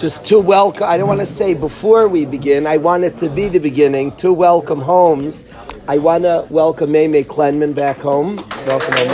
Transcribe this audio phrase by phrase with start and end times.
[0.00, 3.28] just to welcome, I don't want to say before we begin, I want it to
[3.28, 5.44] be the beginning, to welcome homes.
[5.88, 8.36] I want to welcome Meme Klenman back home.
[8.66, 9.08] Welcome home.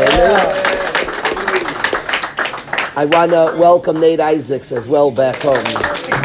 [2.96, 6.15] I want to welcome Nate Isaacs as well back home.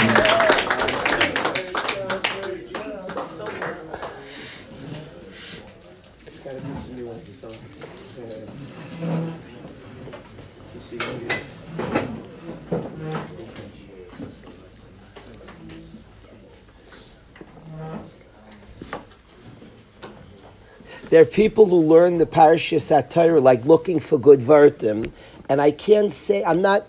[21.22, 25.12] There are people who learn the Parashas Torah like looking for good Vartim,
[25.48, 26.88] and I can't say, I'm not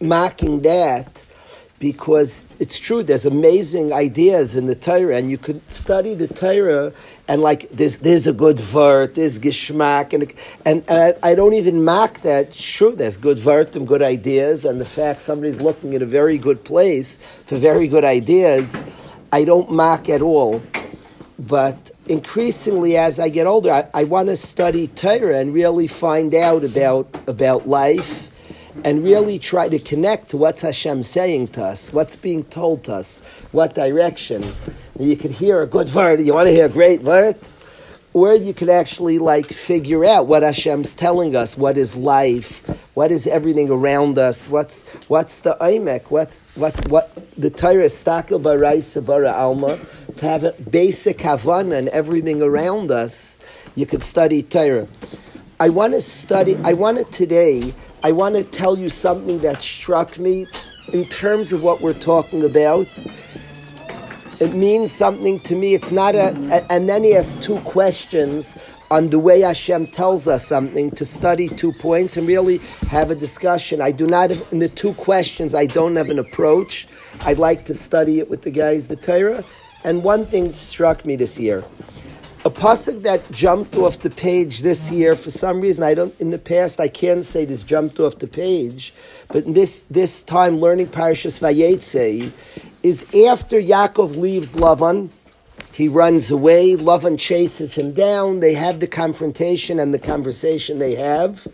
[0.00, 1.22] mocking that
[1.78, 6.94] because it's true, there's amazing ideas in the Torah, and you could study the Torah
[7.28, 10.32] and like there's there's a good vert, there's geschmack, and
[10.64, 12.54] and, and I, I, don't even mock that.
[12.54, 16.64] Sure, there's good vert good ideas, and the fact somebody's looking at a very good
[16.64, 18.82] place for very good ideas,
[19.30, 20.62] I don't mock at all.
[21.38, 26.34] But increasingly, as I get older, I, I want to study Torah and really find
[26.34, 28.30] out about about life,
[28.84, 32.94] and really try to connect to what's Hashem saying to us, what's being told to
[32.94, 34.44] us, what direction.
[34.98, 36.20] You could hear a good word.
[36.20, 37.36] You want to hear a great word,
[38.12, 41.56] or you could actually like figure out what Hashem's telling us.
[41.56, 42.66] What is life?
[42.94, 44.48] What is everything around us?
[44.48, 46.10] What's what's the imek?
[46.10, 49.78] What's what's what the Torah stakel baraisa bara alma
[50.18, 53.40] to have a basic havana and everything around us.
[53.74, 54.88] You could study Torah.
[55.60, 56.56] I want to study.
[56.64, 57.74] I want to today.
[58.02, 60.46] I want to tell you something that struck me
[60.92, 62.86] in terms of what we're talking about
[64.40, 65.74] it means something to me.
[65.74, 68.58] It's not a, a, and then he has two questions
[68.90, 73.14] on the way Hashem tells us something to study two points and really have a
[73.14, 73.80] discussion.
[73.80, 75.54] I do not in the two questions.
[75.54, 76.88] I don't have an approach.
[77.20, 79.44] I'd like to study it with the guys, the Torah.
[79.84, 81.62] And one thing struck me this year.
[82.46, 86.30] A pasuk that jumped off the page this year for some reason I don't in
[86.30, 88.92] the past I can't say this jumped off the page,
[89.28, 92.32] but this this time learning Parashas Vayetze
[92.82, 95.08] is after Yaakov leaves Lavan,
[95.72, 96.76] he runs away.
[96.76, 98.40] Lavan chases him down.
[98.40, 101.48] They have the confrontation and the conversation they have.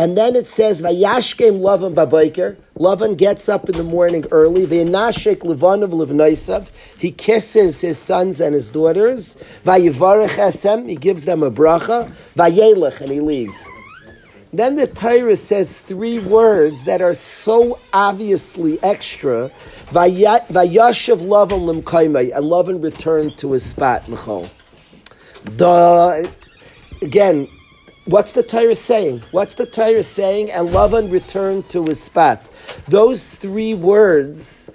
[0.00, 2.56] And then it says, Vayashkem Lavan babayker.
[2.78, 4.64] Lavan gets up in the morning early.
[4.66, 6.70] Vayinashek Levanav Levnaisav.
[6.98, 9.36] He kisses his sons and his daughters.
[9.62, 10.88] Vayivarech Esem.
[10.88, 12.10] He gives them a bracha.
[12.34, 13.02] Vayelech.
[13.02, 13.68] And he leaves.
[14.54, 19.50] Then the Torah says three words that are so obviously extra.
[19.88, 24.48] Vayashav Lavan limkaimai, and Lavan returned to his spot, Michal.
[25.44, 26.32] The
[27.02, 27.48] again,
[28.10, 29.22] what's the Torah saying?
[29.30, 30.50] What's the Torah saying?
[30.50, 32.48] And Lavan returned to his spot.
[32.88, 34.70] Those three words,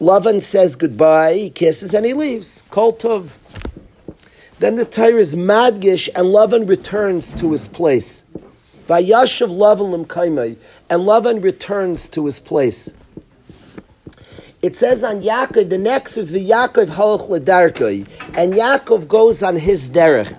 [0.00, 2.62] Lavan says goodbye, he kisses, and he leaves.
[2.70, 3.30] Kol tov.
[4.58, 8.24] Then the Torah is madgish, and Lavan returns to his place.
[8.88, 10.56] Vayashav Lavan limkaimai,
[10.90, 12.92] and Lavan returns to his place.
[14.60, 18.06] It says on Yaakov, the next is the Yaakov halach ledarkoi,
[18.36, 20.38] and Yaakov goes on his derech.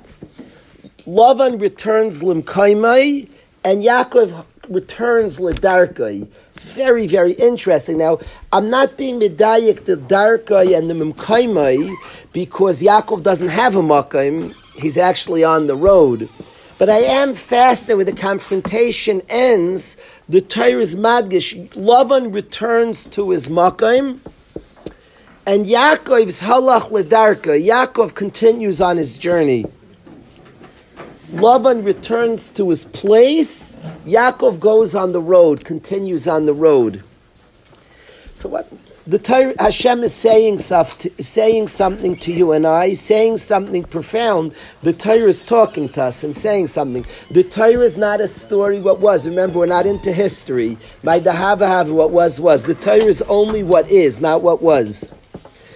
[1.07, 3.29] Lavan returns limkaimai,
[3.63, 6.27] and Yaakov returns ledarkoi.
[6.55, 7.99] Very, very interesting.
[7.99, 8.17] Now,
[8.51, 11.95] I'm not being medayik the darkoi and the mimkaimai
[12.33, 14.55] because Yaakov doesn't have a makaim.
[14.77, 16.27] He's actually on the road.
[16.79, 19.97] But I am fascinated with the confrontation ends.
[20.27, 21.69] The Torah is madgish.
[21.69, 24.21] Lavan returns to his makaim,
[25.45, 27.63] and Yaakov's halach ledarka.
[27.63, 29.65] Yaakov continues on his journey.
[31.31, 33.75] Lavan returns to his place.
[34.05, 37.03] Yaakov goes on the road, continues on the road.
[38.35, 38.71] So what?
[39.07, 44.55] the Torah, Hashem is saying, saying something to you and I, saying something profound.
[44.81, 47.05] The Torah is talking to us and saying something.
[47.29, 49.27] The Torah is not a story what was.
[49.27, 50.77] Remember, we're not into history.
[51.03, 52.63] My dahava have what was was.
[52.63, 55.13] The Torah is only what is, not what was.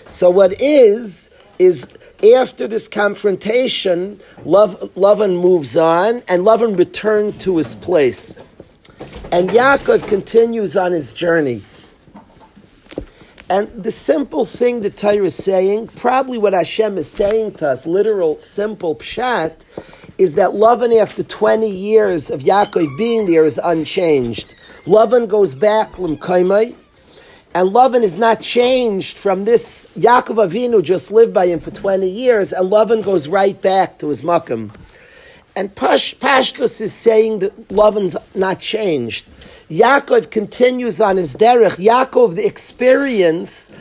[0.07, 1.29] So what is
[1.59, 1.87] is
[2.23, 8.37] after this confrontation, Lov, moves on, and Lavan returned to his place.
[9.31, 11.61] And Yaakov continues on his journey.
[13.49, 17.87] And the simple thing the Torah is saying, probably what Hashem is saying to us,
[17.87, 19.65] literal, simple pshat,
[20.19, 24.55] is that Lavan, after 20 years of Yaakov being there, is unchanged.
[24.85, 25.97] Lavan goes back,
[27.55, 29.89] and Lavan is not changed from this.
[29.97, 34.09] Yaakov Avinu just lived by him for 20 years, and Lavan goes right back to
[34.09, 34.71] his makam.
[35.55, 39.25] And Pash, Pashtus is saying that Lavan's not changed.
[39.69, 41.77] Yaakov continues on his derech.
[41.77, 43.71] Yaakov, the experience,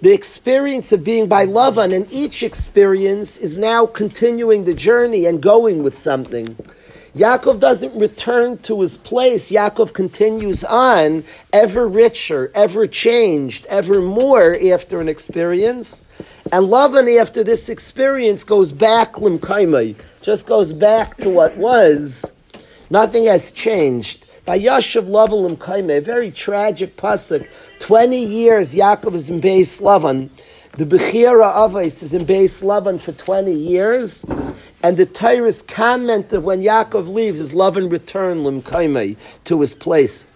[0.00, 5.42] the experience of being by Lavan, and each experience is now continuing the journey and
[5.42, 6.56] going with something.
[7.16, 9.50] Yaakov doesn't return to his place.
[9.50, 16.04] Yaakov continues on, ever richer, ever changed, ever more after an experience.
[16.52, 22.32] And Lavan, after this experience, goes back limkaimai, just goes back to what was.
[22.90, 24.26] Nothing has changed.
[24.44, 27.48] By Yashav Lavan limkaimai, a very tragic pasuk.
[27.80, 30.30] Twenty years Yaakov is in Beis Lavan.
[30.78, 34.24] The Bechira Avos is in Beis Lavan for 20 years.
[34.80, 39.74] And the Tyrus comment of when Yaakov leaves is love and return limkaimei to his
[39.74, 40.28] place.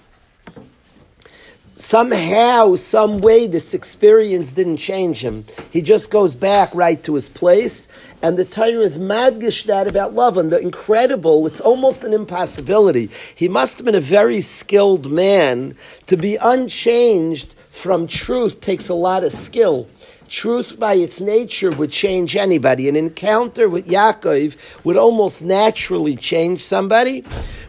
[1.77, 5.45] Somehow, some way, this experience didn't change him.
[5.71, 7.87] He just goes back right to his place,
[8.21, 11.47] and the Torah is madgish that about love and the incredible.
[11.47, 13.11] It's almost an impossibility.
[13.33, 18.61] He must have been a very skilled man to be unchanged from truth.
[18.61, 19.89] Takes a lot of skill.
[20.29, 22.89] Truth by its nature would change anybody.
[22.89, 27.25] An encounter with Yaakov would almost naturally change somebody.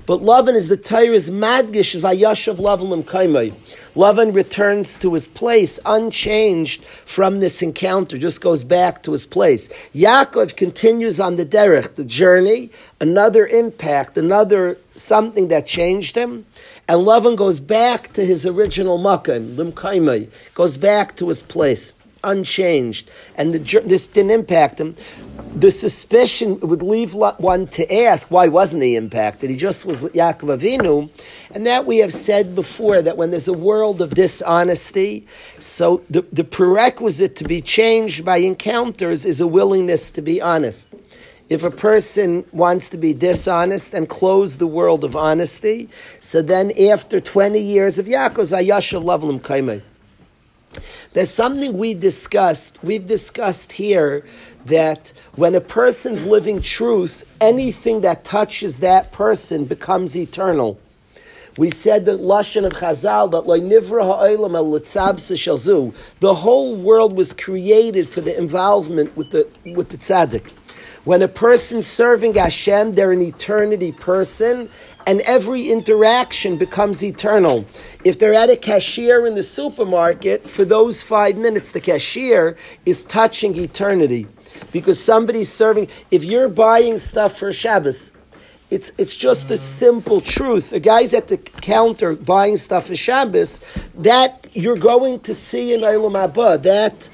[0.05, 3.53] But Lavan is the Torah's madgish, is Vayashav Lavan Kaimai.
[3.95, 9.69] Lavan returns to his place unchanged from this encounter, just goes back to his place.
[9.93, 12.69] Yaakov continues on the derech, the journey,
[12.99, 16.45] another impact, another something that changed him.
[16.87, 21.93] And Lavan goes back to his original makkah, Limkaimai, goes back to his place
[22.23, 24.95] unchanged, and the, this didn't impact him,
[25.55, 29.49] the suspicion would leave one to ask, why wasn't he impacted?
[29.49, 31.09] He just was with Yaakov Avinu.
[31.51, 35.27] And that we have said before, that when there's a world of dishonesty,
[35.59, 40.87] so the, the prerequisite to be changed by encounters is a willingness to be honest.
[41.49, 46.71] If a person wants to be dishonest and close the world of honesty, so then
[46.89, 49.81] after 20 years of Yaakov's Vayashav Lavlim Kaimei,
[51.11, 54.25] there's something we discussed, we've discussed here
[54.65, 60.79] that when a person's living truth, anything that touches that person becomes eternal.
[61.55, 68.09] We said that Lashon of Chazal that nivra ha'olam el the whole world was created
[68.09, 70.51] for the involvement with the with the tzaddik.
[71.03, 74.69] When a person's serving Hashem, they're an eternity person,
[75.05, 77.65] and every interaction becomes eternal.
[78.05, 82.55] If they're at a cashier in the supermarket, for those five minutes, the cashier
[82.85, 84.27] is touching eternity.
[84.71, 88.13] Because somebody's serving, if you're buying stuff for Shabbos,
[88.69, 89.61] it's, it's just a mm.
[89.61, 90.71] simple truth.
[90.71, 93.59] A guy's at the counter buying stuff for Shabbos,
[93.95, 97.09] that you're going to see in Eilam Abba, that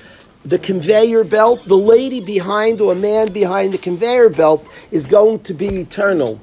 [0.45, 5.41] the conveyor belt, the lady behind or a man behind the conveyor belt is going
[5.41, 6.39] to be eternal.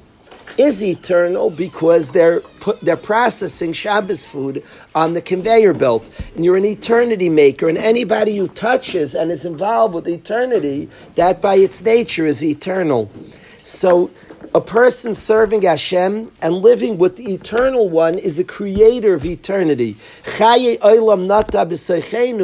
[0.57, 4.63] Is eternal because they're put, they're processing Shabbos food
[4.95, 7.69] on the conveyor belt, and you're an eternity maker.
[7.69, 13.11] And anybody who touches and is involved with eternity, that by its nature is eternal.
[13.61, 14.09] So
[14.57, 19.97] a person serving Hashem and living with the Eternal One is a creator of eternity.
[20.23, 21.63] Chaye Olam Nata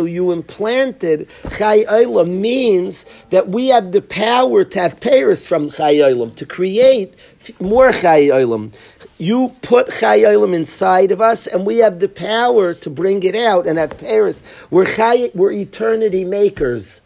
[0.07, 6.45] you implanted Chaye means that we have the power to have Paris from Chaye to
[6.45, 7.15] create
[7.59, 8.71] more Chaye.
[9.17, 13.65] You put Chaye inside of us, and we have the power to bring it out
[13.65, 14.43] and have Paris.
[14.69, 17.01] We're, Chaye, we're eternity makers.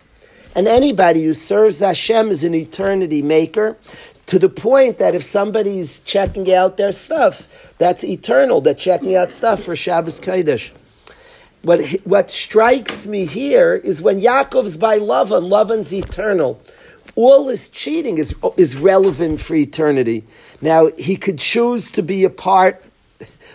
[0.53, 3.77] And anybody who serves Hashem is an eternity maker
[4.27, 8.61] to the point that if somebody's checking out their stuff, that's eternal.
[8.61, 10.71] They're checking out stuff for Shabbos Kodesh.
[11.63, 16.61] What, what strikes me here is when Yaakov's by Lavan, Lavan's eternal.
[17.15, 20.23] All his cheating is, is relevant for eternity.
[20.61, 22.83] Now, he could choose to be a part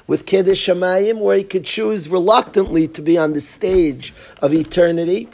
[0.06, 5.28] with Kiddush Shamayim, or he could choose reluctantly to be on the stage of eternity.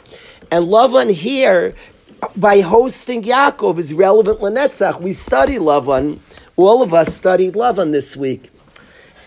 [0.51, 1.73] And Lavan here
[2.35, 5.01] by hosting Yaakov is relevant Lenetzach.
[5.01, 6.19] We study Lavan.
[6.55, 8.51] All of us studied Lavan this week.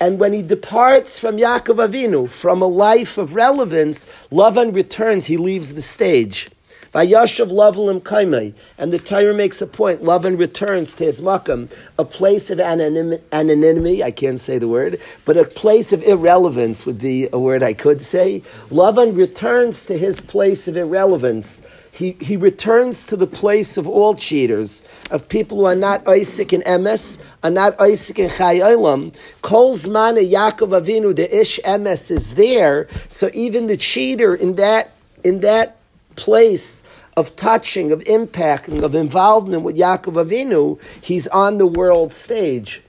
[0.00, 5.36] And when he departs from Yaakov Avinu, from a life of relevance, Lavan returns, he
[5.36, 6.48] leaves the stage.
[6.92, 8.52] Vayashav Lavalim Kaimei.
[8.76, 10.02] And the Torah makes a point.
[10.02, 15.36] Lavan returns to his makam, a place of anonymity, I can't say the word, but
[15.36, 18.42] a place of irrelevance would be a word I could say.
[18.70, 24.14] Lavan returns to his place of irrelevance he, he returns to the place of all
[24.14, 29.14] cheaters, of people who are not Isaac and Emes, are not Isaac and Chayolam.
[29.42, 34.92] Kol Zmana Yaakov Avinu, the Ish Emes is there, so even the cheater in that,
[35.22, 35.76] in that
[36.16, 36.82] place
[37.14, 42.80] of touching, of impacting, of involvement with Yaakov Avinu, he's on the world stage.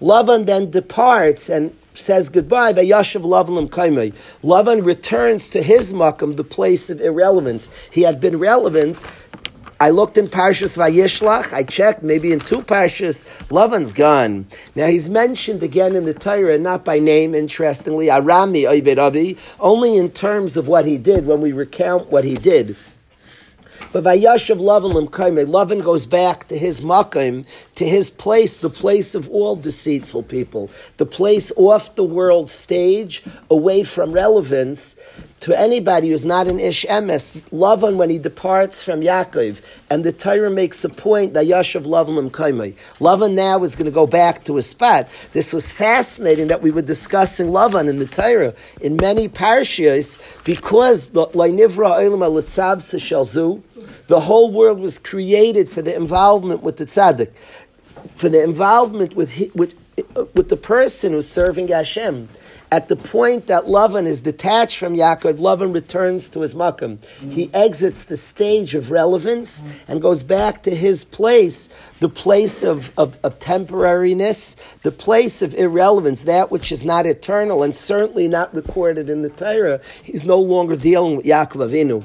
[0.00, 4.14] Lavan then departs and says goodbye, Vayashav Lavan Kaimei.
[4.42, 7.70] Lavan returns to his makam, the place of irrelevance.
[7.90, 8.98] He had been relevant.
[9.80, 11.52] I looked in Parshas Vayishlach.
[11.52, 14.46] I checked, maybe in two Parshas, Lavan's gone.
[14.74, 19.96] Now he's mentioned again in the Torah, not by name, interestingly, Arami Oived Avi, only
[19.96, 22.76] in terms of what he did when we recount what he did.
[23.90, 29.14] But Vayashav Lavan Limkaime, Lavan goes back to his Makim, to his place, the place
[29.14, 34.98] of all deceitful people, the place off the world stage, away from relevance,
[35.40, 40.12] to anybody who's not an Ish Emes, Lavan when he departs from Yaakov, and the
[40.12, 42.74] Torah makes a point that Yashav Lavan Limkaime.
[42.98, 45.08] Lavan now is going to go back to his spot.
[45.32, 51.08] This was fascinating that we were discussing Lavan in the Torah in many parshias because
[51.08, 51.28] the
[54.06, 57.30] the whole world was created for the involvement with the tzaddik,
[58.16, 59.74] for the involvement with, with,
[60.16, 62.28] uh, with the person who's serving Hashem.
[62.70, 67.02] At the point that Lavan is detached from Yaakov, Lavan returns to his makam.
[67.20, 71.70] He exits the stage of relevance and goes back to his place,
[72.00, 77.62] the place of, of, of temporariness, the place of irrelevance, that which is not eternal
[77.62, 79.80] and certainly not recorded in the Torah.
[80.02, 82.04] He's no longer dealing with Yaakov Avinu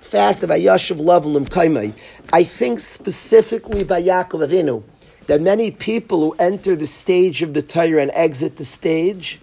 [0.00, 1.92] fast by Yashav Lavan Kaimai.
[2.32, 4.82] I think specifically by Yaakov Avinu
[5.26, 9.38] that many people who enter the stage of the Torah and exit the stage,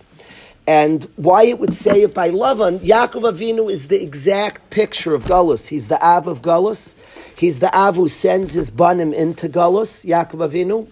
[0.68, 5.26] and why it would say it by Lavan, Yaakov Avinu is the exact picture of
[5.26, 5.68] Gullus.
[5.68, 6.96] He's the Av of Gullus.
[7.38, 10.88] He's the Av who sends his Banim into Gullus, Yaakov Avinu.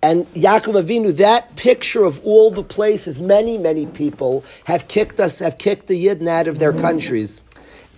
[0.00, 5.40] And Yaakov Avinu, that picture of all the places many, many people have kicked us,
[5.40, 7.42] have kicked the Yidden out of their countries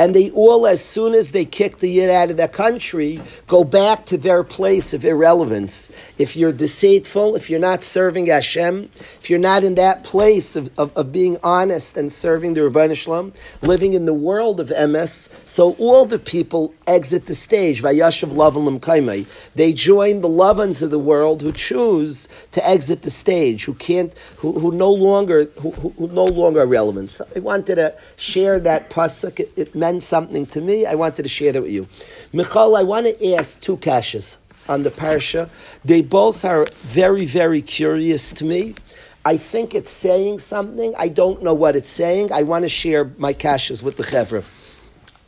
[0.01, 3.65] and they all, as soon as they kick the yid out of their country, go
[3.65, 5.93] back to their place of irrelevance.
[6.17, 8.89] If you're deceitful, if you're not serving Hashem,
[9.21, 12.95] if you're not in that place of, of, of being honest and serving the Rabbi
[12.95, 18.31] Shalom, living in the world of Emes, so all the people exit the stage, Vayashav
[18.81, 19.27] Kaimai.
[19.55, 24.15] They join the Lavans of the world who choose to exit the stage, who can't,
[24.39, 27.11] who, who no longer, who, who, who no longer are relevant.
[27.11, 29.41] So I wanted to share that pasuk.
[29.41, 30.87] It, it something to me.
[30.87, 31.89] I wanted to share it with you.
[32.33, 34.37] Michal, I want to ask two kashas
[34.69, 35.49] on the parsha.
[35.85, 38.75] They both are very, very curious to me.
[39.25, 40.95] I think it's saying something.
[40.97, 42.33] I don't know what it's saying.
[42.33, 44.45] I want to share my kashas with the chevra.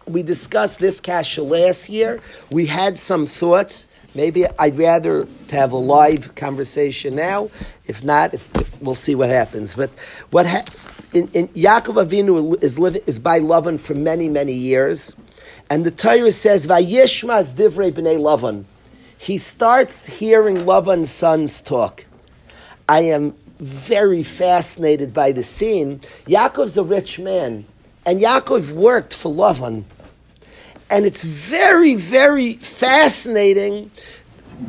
[0.06, 2.20] We discussed this kasha last year.
[2.50, 3.88] We had some thoughts.
[4.14, 7.50] Maybe I'd rather have a live conversation now.
[7.86, 9.74] If not, if, we'll see what happens.
[9.74, 9.90] But
[10.30, 10.64] what ha-
[11.12, 15.14] in, in Yaakov Avinu is living is by Lavan for many many years,
[15.68, 18.64] and the Torah says Vayishmas divrei bnei Lavan.
[19.18, 22.06] He starts hearing Lavan's sons talk.
[22.88, 26.00] I am very fascinated by the scene.
[26.26, 27.66] Yaakov's a rich man,
[28.04, 29.84] and Yaakov worked for Lavan,
[30.90, 33.90] and it's very very fascinating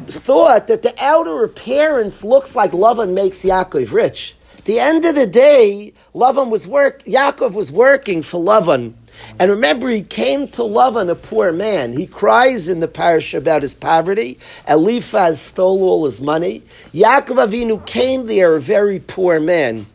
[0.07, 4.35] thought that the outer appearance looks like Lavan makes Yaakov rich
[4.65, 7.03] the end of the day, Lavan was work.
[7.03, 8.93] Yaakov was working for Lavan,
[9.39, 11.93] and remember, he came to Lavan a poor man.
[11.93, 14.39] He cries in the parish about his poverty.
[14.67, 16.63] Eliphaz stole all his money.
[16.93, 19.86] Yaakov Avinu came there a very poor man,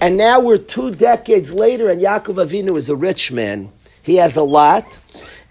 [0.00, 3.70] and now we're two decades later, and Yaakov Avinu is a rich man.
[4.02, 5.00] He has a lot,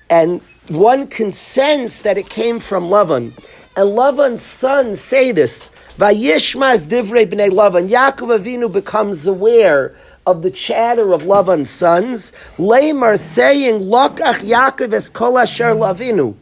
[0.10, 3.34] and one can sense that it came from Lavan.
[3.78, 5.70] And Lavan's sons say this.
[5.98, 7.88] Vayishmas divrei bnei Lavan.
[7.88, 12.34] Yaakov Avinu becomes aware of the chatter of Lavan's sons.
[12.58, 16.36] Lamar saying, Lokach Yaakov es kol asher lavinu.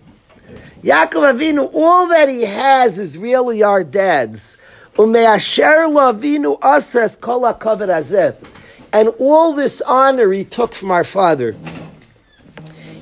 [0.81, 4.57] Yaakov Avinu, all that he has is really our dad's.
[4.95, 8.35] Umeasher lavinu asas kol hazeh.
[8.91, 11.55] And all this honor he took from our father.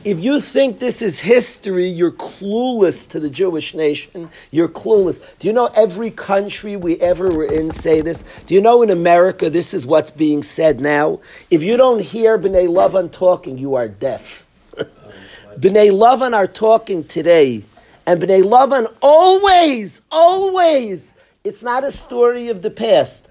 [0.03, 4.31] If you think this is history, you're clueless to the Jewish nation.
[4.49, 5.37] You're clueless.
[5.37, 8.25] Do you know every country we ever were in say this?
[8.47, 11.19] Do you know in America this is what's being said now?
[11.51, 14.47] If you don't hear B'nai Lavan talking, you are deaf.
[14.75, 17.63] B'nai Lavan are talking today.
[18.07, 23.27] And B'nai Lavan always, always, it's not a story of the past.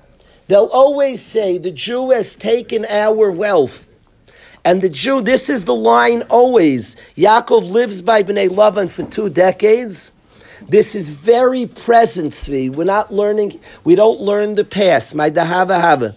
[0.47, 3.90] They'll always say the Jew has taken our wealth.
[4.65, 6.97] And the Jew, this is the line always.
[7.17, 10.13] Yaakov lives by Bnei Lavan for two decades.
[10.69, 12.71] This is very present, Svi.
[12.71, 15.15] We're not learning, we don't learn the past.
[15.15, 16.17] My dahava hava.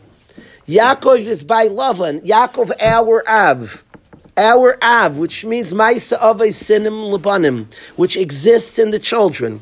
[0.67, 2.25] Yaakov is by Lavan.
[2.25, 3.83] Yaakov, our Av.
[4.35, 9.61] Our Av, which means Maisa Avay Sinim Labanim, which exists in the children.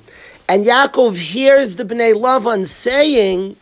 [0.50, 3.58] And Yaakov hears the Bnei Lavan saying,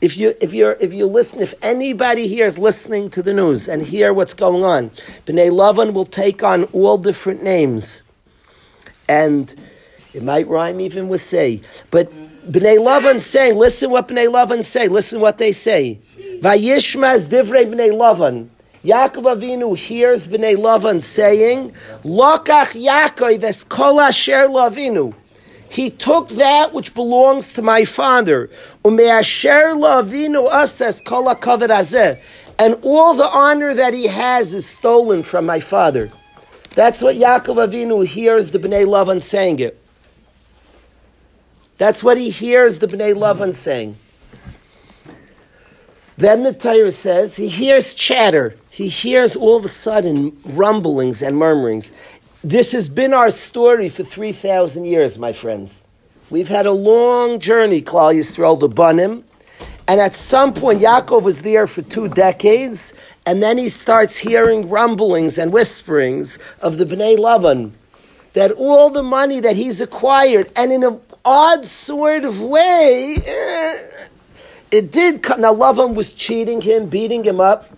[0.00, 3.68] if you if you're if you listen, if anybody here is listening to the news
[3.68, 4.90] and hear what's going on,
[5.26, 8.04] Bnei Lavan will take on all different names,
[9.08, 9.54] and
[10.12, 12.12] it might rhyme even with say, but
[12.50, 16.00] Bnei Lavan saying, listen what Bnei Lavan say, listen what they say.
[16.40, 18.48] Vayishmaz divrei Bnei Lavan.
[18.84, 21.74] Yaakov Avinu hears Bnei Lavan saying,
[22.04, 25.12] Lokach Yaakov es kol asher lavinu.
[25.70, 28.50] He took that which belongs to my father.
[32.60, 36.10] And all the honor that he has is stolen from my father.
[36.70, 39.80] That's what Yaakov Avinu hears the Bnei Lavan saying it.
[41.76, 43.96] That's what he hears the Bnei Lavan saying.
[46.16, 48.56] Then the Torah says he hears chatter.
[48.70, 51.92] He hears all of a sudden rumblings and murmurings.
[52.44, 55.82] This has been our story for 3,000 years, my friends.
[56.30, 59.24] We've had a long journey, Klal Yisrael, the Banim.
[59.88, 62.94] And at some point, Yaakov was there for two decades,
[63.26, 67.72] and then he starts hearing rumblings and whisperings of the Bnei Lavan
[68.34, 74.06] that all the money that he's acquired, and in an odd sort of way, eh,
[74.70, 75.24] it did.
[75.24, 75.40] come.
[75.40, 77.77] Now, Lavan was cheating him, beating him up.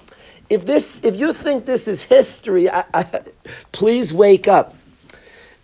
[0.50, 3.22] If this, if you think this is history, I, I,
[3.70, 4.74] please wake up.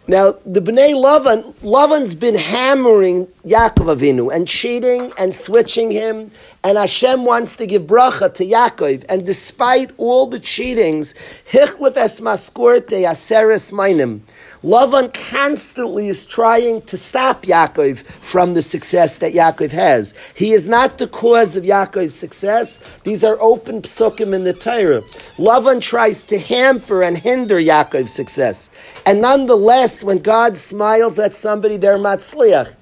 [0.09, 6.31] Now, the Bnei Lavan, Lavan's been hammering Yaakov Avinu and cheating and switching him,
[6.67, 9.05] and Hashem wants to give bracha to Yaakov.
[9.09, 11.15] And despite all the cheatings,
[11.49, 14.25] Hichlef es maskorte aseres minim.
[14.65, 20.13] Lavan constantly is trying to stop Yaakov from the success that Yaakov has.
[20.35, 22.81] He is not the cause of Yaakov's success.
[23.05, 25.03] These are open psukim in the Torah.
[25.39, 28.73] Lavan tries to hamper and hinder Yaakov's success.
[29.07, 32.75] And nonetheless, when God smiles at somebody, they're matzliach.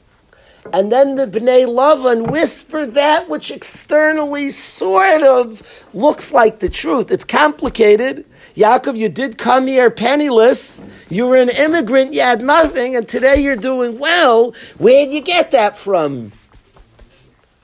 [0.73, 7.11] And then the Bnei Lavan whisper that which externally sort of looks like the truth.
[7.11, 8.25] It's complicated.
[8.55, 10.81] Yaakov, you did come here penniless.
[11.11, 12.15] You were an immigrant.
[12.15, 14.55] You had nothing, and today you're doing well.
[14.79, 16.33] Where'd you get that from?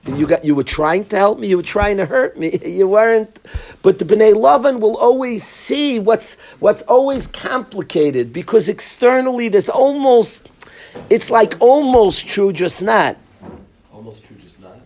[0.07, 0.45] You got.
[0.45, 1.49] You were trying to help me.
[1.49, 2.59] You were trying to hurt me.
[2.65, 3.39] You weren't.
[3.83, 10.49] But the Bnei Lavan will always see what's what's always complicated because externally there's almost.
[11.09, 13.17] It's like almost true, just not.
[13.93, 14.79] Almost true, just not.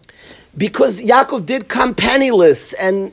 [0.56, 3.12] Because Yaakov did come penniless, and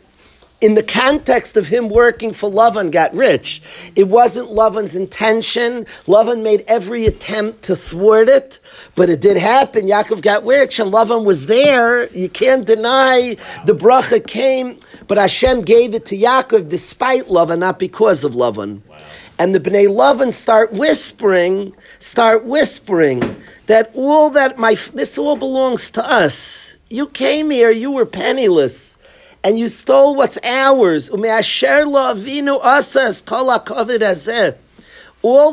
[0.62, 3.62] in the context of him working for Lavan got rich.
[3.96, 5.88] It wasn't Lavan's intention.
[6.06, 8.60] Lavan made every attempt to thwart it,
[8.96, 9.88] but it did happen.
[9.88, 12.08] Yaakov got rich and Lavan was there.
[12.14, 17.80] You can't deny the bracha came, but Hashem gave it to Yaakov despite Lavan, not
[17.80, 18.82] because of Lavan.
[18.88, 18.98] Wow.
[19.40, 23.38] And the Bnei Lavan start whispering, start whispering
[23.68, 26.78] that all that my, this all belongs to us.
[26.90, 28.98] You came here, you were penniless
[29.44, 31.10] and you stole what's ours.
[31.10, 31.22] All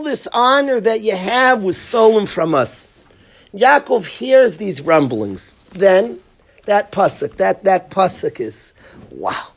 [0.02, 2.88] this honor that you have was stolen from us.
[3.54, 5.54] Yaakov hears these rumblings.
[5.72, 6.20] Then
[6.64, 8.74] that pasuk, that that pasuk is
[9.10, 9.48] wow.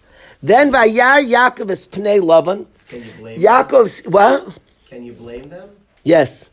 [0.43, 2.65] Then Vayar Yaakov is Pnei Lavan.
[2.87, 4.57] Can you blame Yaakov's what?
[4.87, 5.69] Can you blame them?
[6.03, 6.49] Yes.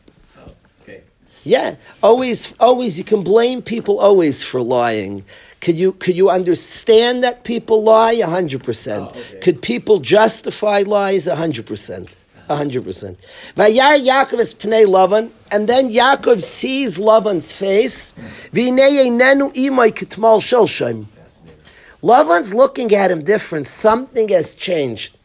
[1.44, 1.76] Yeah.
[2.02, 2.98] Always, always.
[2.98, 5.24] You can blame people always for lying.
[5.60, 8.20] Could you could you understand that people lie?
[8.20, 9.12] hundred percent.
[9.14, 9.40] Oh, okay.
[9.40, 11.26] Could people justify lies?
[11.26, 12.16] hundred percent.
[12.46, 13.18] hundred percent.
[13.56, 18.14] Vayar Yaakov is pnei Lavan, and then Yaakov sees Lavan's face.
[18.52, 21.06] nenu imay kitmal shelshem.
[22.02, 23.66] Lavan's looking at him different.
[23.66, 25.17] Something has changed.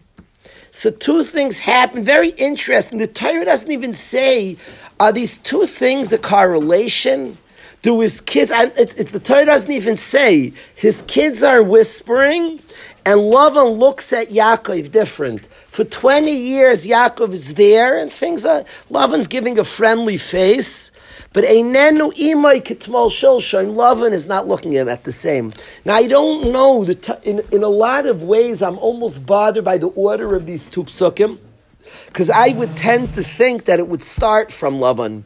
[0.73, 2.03] So two things happen.
[2.03, 2.97] Very interesting.
[2.97, 4.57] The Torah doesn't even say
[4.99, 7.38] are these two things a correlation.
[7.83, 8.51] Do his kids?
[8.51, 12.59] It's, it's, the Torah doesn't even say his kids are whispering,
[13.05, 15.45] and Lavan looks at Yaakov different.
[15.67, 18.63] For twenty years, Yaakov is there, and things are.
[18.89, 20.91] Lavan's giving a friendly face,
[21.33, 23.75] but Einenu imay kitmal shilshaim.
[23.75, 25.51] Lavan is not looking at him at the same.
[25.83, 26.85] Now I don't know.
[26.85, 30.67] The in in a lot of ways, I'm almost bothered by the order of these
[30.67, 31.39] two psukim.
[32.07, 35.23] Because I would tend to think that it would start from Lavan.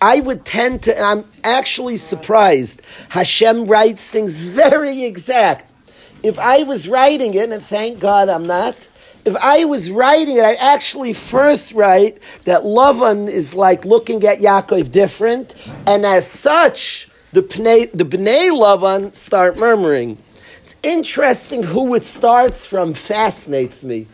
[0.00, 2.80] I would tend to, and I'm actually surprised.
[3.10, 5.70] Hashem writes things very exact.
[6.22, 8.88] If I was writing it, and thank God I'm not,
[9.24, 14.38] if I was writing it, I'd actually first write that Lavan is like looking at
[14.38, 15.54] Yaakov different,
[15.86, 20.18] and as such, the Bnei, the Bnei Lavan start murmuring.
[20.62, 24.06] It's interesting who it starts from, fascinates me.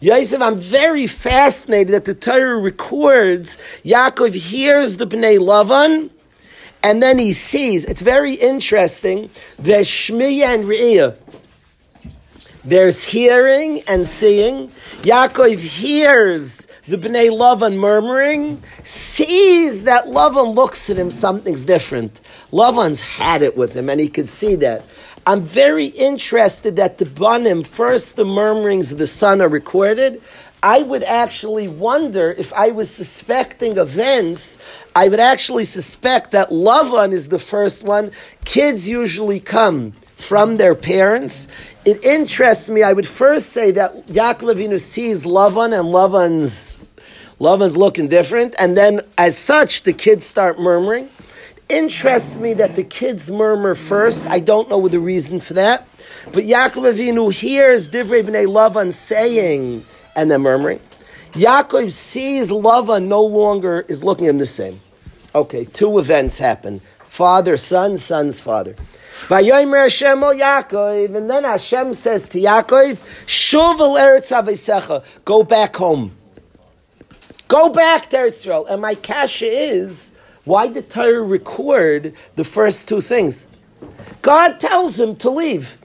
[0.00, 6.10] Yosef, I'm very fascinated that the Torah records Yaakov hears the Bnei Lavan,
[6.82, 11.16] And then he sees, it's very interesting, there's Shmiya and Re'iyah.
[12.64, 14.68] There's hearing and seeing.
[15.02, 22.20] Yaakov hears the Bnei Lavan murmuring, sees that Lavan looks at him, something's different.
[22.52, 24.84] Lavan's had it with him, and he could see that.
[25.26, 30.22] I'm very interested that the Banim, first the murmurings of the son are recorded.
[30.62, 34.58] I would actually wonder if I was suspecting events,
[34.94, 38.12] I would actually suspect that Lavan is the first one.
[38.44, 41.48] Kids usually come from their parents.
[41.84, 42.84] It interests me.
[42.84, 46.80] I would first say that Yaakov Avinu sees Lavan and Lavan's
[47.40, 51.08] Lavan's looking different, and then as such, the kids start murmuring.
[51.68, 54.26] Interests me that the kids murmur first.
[54.28, 55.88] I don't know the reason for that,
[56.26, 60.78] but Yaakov Avinu hears Divrei Bnei Lavan saying and then murmuring.
[61.32, 64.80] Yaakov sees Lavan no longer is looking at him the same.
[65.34, 68.76] Okay, two events happen: father, son, son's father.
[69.28, 75.42] Vayomer Hashem o Yaakov, and then Hashem says to Yaakov, "Shuv el eretz avisecha, go
[75.42, 76.16] back home,
[77.48, 80.12] go back to Israel." And my kasha is,
[80.44, 83.46] why did Torah record the first two things?
[84.22, 85.78] God tells him to leave.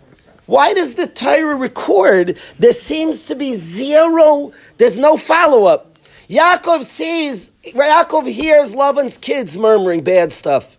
[0.47, 2.37] Why does the Torah record?
[2.57, 4.51] There seems to be zero.
[4.77, 5.97] There's no follow up.
[6.29, 10.77] Yaakov sees, Yaakov hears Lavan's kids murmuring bad stuff.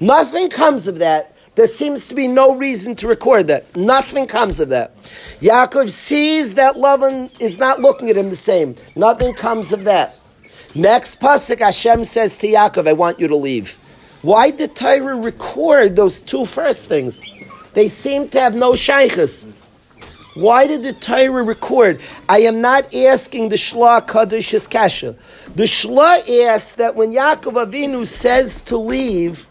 [0.00, 1.34] Nothing comes of that.
[1.58, 3.74] There seems to be no reason to record that.
[3.74, 4.94] Nothing comes of that.
[5.40, 8.76] Yaakov sees that Lavan is not looking at him the same.
[8.94, 10.14] Nothing comes of that.
[10.76, 13.76] Next pasuk, Hashem says to Yaakov, "I want you to leave."
[14.22, 17.20] Why did Torah record those two first things?
[17.74, 19.48] They seem to have no shaykhs.
[20.36, 22.00] Why did the Torah record?
[22.28, 25.16] I am not asking the Shla Kaddish Kasha.
[25.56, 29.47] The Shla asks that when Yaakov Avinu says to leave,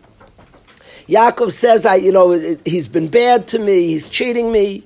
[1.09, 2.31] Yaakov says, "I, you know,
[2.65, 3.87] he's been bad to me.
[3.87, 4.83] He's cheating me."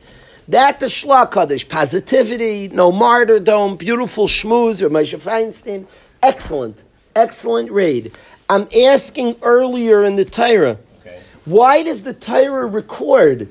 [0.48, 5.86] That the Shla Kaddish, positivity, no martyrdom, beautiful shmooze or Moshe Feinstein,
[6.22, 6.84] excellent,
[7.16, 8.12] excellent raid.
[8.50, 11.22] I'm asking earlier in the Torah, okay.
[11.46, 13.48] why does the Torah record?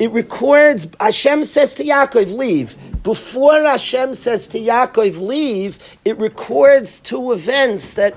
[0.00, 2.74] It records, Hashem says to Yaakov, leave.
[3.04, 8.16] Before Hashem says to Yaakov, leave, it records two events that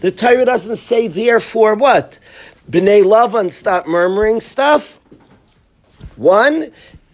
[0.00, 2.18] the Torah doesn't say, therefore what?
[2.70, 5.00] Bnei Lavan stop murmuring stuff.
[6.16, 6.70] One,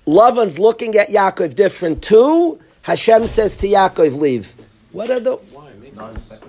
[0.06, 2.02] Lavan's looking at Yaakov different.
[2.02, 4.54] Two, Hashem says to Yaakov, leave.
[4.92, 5.36] What are the...
[5.36, 5.70] Why?
[5.70, 6.40] It makes sense.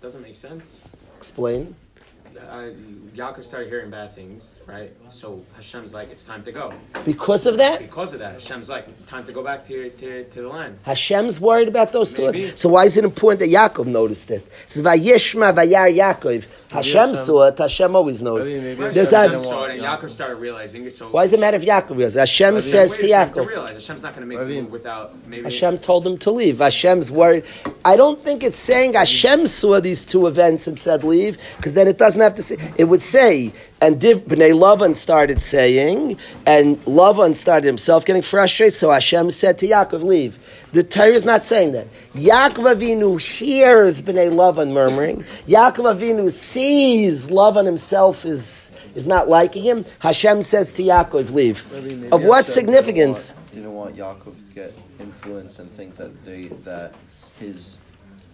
[0.00, 0.80] Doesn't make sense.
[1.16, 1.74] Explain.
[2.36, 2.70] Uh,
[3.14, 4.92] Yaakov started hearing bad things, right?
[5.08, 6.72] So Hashem's like, it's time to go.
[7.04, 7.80] Because of that?
[7.80, 10.78] Because of that, Hashem's like, time to go back to, to, to the land.
[10.82, 12.56] Hashem's worried about those two.
[12.56, 14.42] So why is it important that Yaakov noticed it?
[14.42, 16.44] It says, Vayishma Vayar Yaakov.
[16.70, 17.58] Hashem saw it.
[17.58, 18.50] Hashem always knows.
[18.50, 20.92] Maybe, maybe There's Hashem saw it, and Yaakov started realizing it.
[20.92, 22.16] So why does it matter if Yaakov realizes?
[22.16, 23.34] Hashem maybe, says to Yaakov.
[23.34, 25.44] To realize Hashem's not going to make a move without maybe.
[25.44, 26.58] Hashem told him to leave.
[26.58, 27.44] Hashem's worried.
[27.84, 31.86] I don't think it's saying Hashem saw these two events and said leave, because then
[31.86, 32.56] it doesn't have to say.
[32.76, 38.74] It would say and Div Bnei Lavan started saying, and Lavan started himself getting frustrated,
[38.74, 40.38] so Hashem said to Yaakov, leave.
[40.72, 41.86] The Torah is not saying that.
[42.14, 45.24] Yaakov Avinu hears Bnei Lavan murmuring.
[45.46, 49.84] Yaakov Avinu sees Lavan himself is, is not liking him.
[49.98, 51.70] Hashem says to Yaakov, leave.
[51.72, 53.34] Maybe, of what Hashem significance?
[53.52, 56.94] Didn't want, didn't want Yaakov to get influence and think that they, that
[57.38, 57.76] his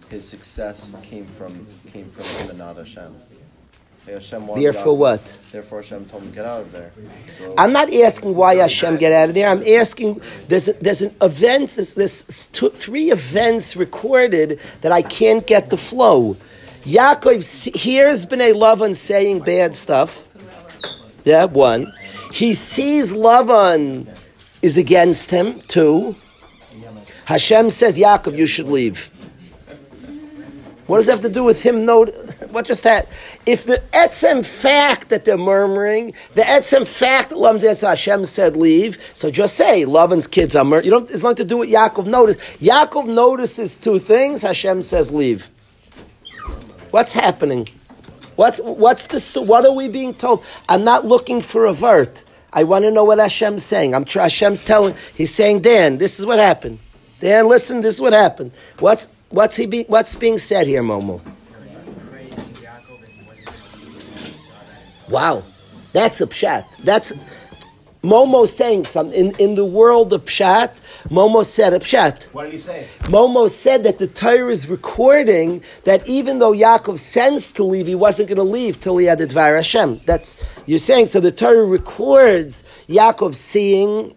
[0.09, 3.15] his success came from came from not Hashem.
[4.05, 5.37] Therefore, what?
[5.51, 6.91] Therefore, Hashem told him get out of there.
[7.37, 9.47] So I'm not asking why Hashem get out of there.
[9.47, 11.71] I'm asking there's a, there's an event.
[11.71, 16.35] There's, there's two, three events recorded that I can't get the flow.
[16.83, 20.27] Yaakov hears Bnei Lavan saying bad stuff.
[21.23, 21.93] Yeah, one.
[22.33, 24.13] He sees Lavan
[24.61, 25.61] is against him.
[25.61, 26.17] Two.
[27.25, 29.09] Hashem says, Yaakov, you should leave.
[30.87, 31.85] What does that have to do with him?
[31.85, 32.05] No,
[32.53, 33.07] what just that?
[33.45, 38.97] If the etzem fact that they're murmuring, the etzem fact that Lavan's Hashem said leave,
[39.13, 40.85] so just say Lavan's kids are murmuring.
[40.85, 41.11] You don't.
[41.11, 42.05] It's nothing to do with Yaakov.
[42.05, 44.41] Notice Yaakov notices two things.
[44.41, 45.49] Hashem says leave.
[46.91, 47.67] What's happening?
[48.35, 49.35] What's what's this?
[49.35, 50.45] What are we being told?
[50.69, 52.23] I'm not looking for a vert.
[52.51, 53.95] I want to know what Hashem's saying.
[53.95, 54.95] I'm Hashem's telling.
[55.15, 56.79] He's saying, Dan, this is what happened.
[57.19, 58.51] Dan, listen, this is what happened.
[58.79, 61.19] What's What's he be, What's being said here, Momo?
[65.09, 65.43] Wow,
[65.91, 66.77] that's a pshat.
[66.77, 67.13] That's
[68.03, 70.81] Momo saying something in, in the world of pshat.
[71.07, 72.25] Momo said a pshat.
[72.33, 72.87] What did he say?
[73.03, 77.95] Momo said that the Torah is recording that even though Yaakov sensed to leave, he
[77.95, 80.01] wasn't going to leave till he had the Dvar Hashem.
[80.05, 81.05] That's you're saying.
[81.05, 84.13] So the Torah records Yaakov seeing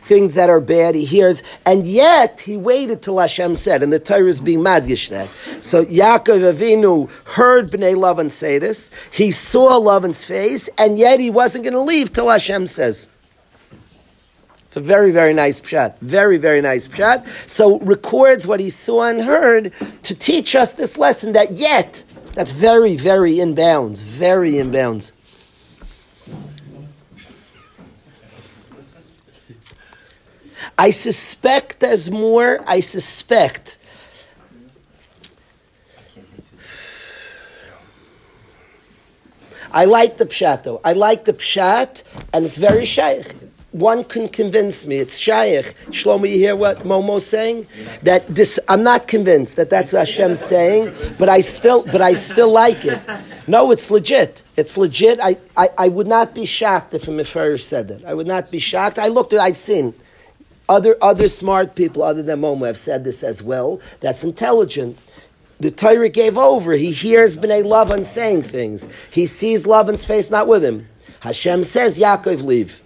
[0.00, 0.94] things that are bad.
[0.94, 5.08] He hears, and yet he waited till Hashem said, and the Torah is being madgish
[5.10, 5.28] that.
[5.62, 8.90] So Yaakov Avinu heard Bnei Lavan say this.
[9.12, 13.08] He saw Lavan's face, and yet he wasn't going to leave till Hashem says.
[14.66, 15.98] It's a very, very nice pshat.
[15.98, 17.26] Very, very nice pshat.
[17.50, 19.72] So records what he saw and heard
[20.04, 24.00] to teach us this lesson that yet, that's very, very in bounds.
[24.00, 25.12] Very in bounds.
[30.80, 32.60] I suspect there's more.
[32.66, 33.76] I suspect.
[39.70, 40.80] I like the pshat though.
[40.82, 43.36] I like the pshat, and it's very shaykh.
[43.72, 44.96] One can convince me.
[44.96, 45.76] It's shaykh.
[45.90, 47.66] Shlomo, you hear what Momo's saying?
[48.02, 52.50] That this, I'm not convinced that that's Hashem saying, but I still, but I still
[52.50, 52.98] like it.
[53.46, 54.42] No, it's legit.
[54.56, 55.20] It's legit.
[55.22, 58.02] I, I, I would not be shocked if a Mefarish said that.
[58.06, 58.98] I would not be shocked.
[58.98, 59.92] I looked at, I've seen.
[60.70, 63.80] Other, other smart people other than Momo have said this as well.
[63.98, 64.96] That's intelligent.
[65.58, 66.74] The Torah gave over.
[66.74, 68.88] He hears Bnei Lavan saying things.
[69.10, 70.88] He sees Lavan's face not with him.
[71.20, 72.82] Hashem says, Yaakov, leave.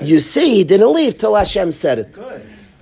[0.00, 2.16] You see, he didn't leave till Hashem said it.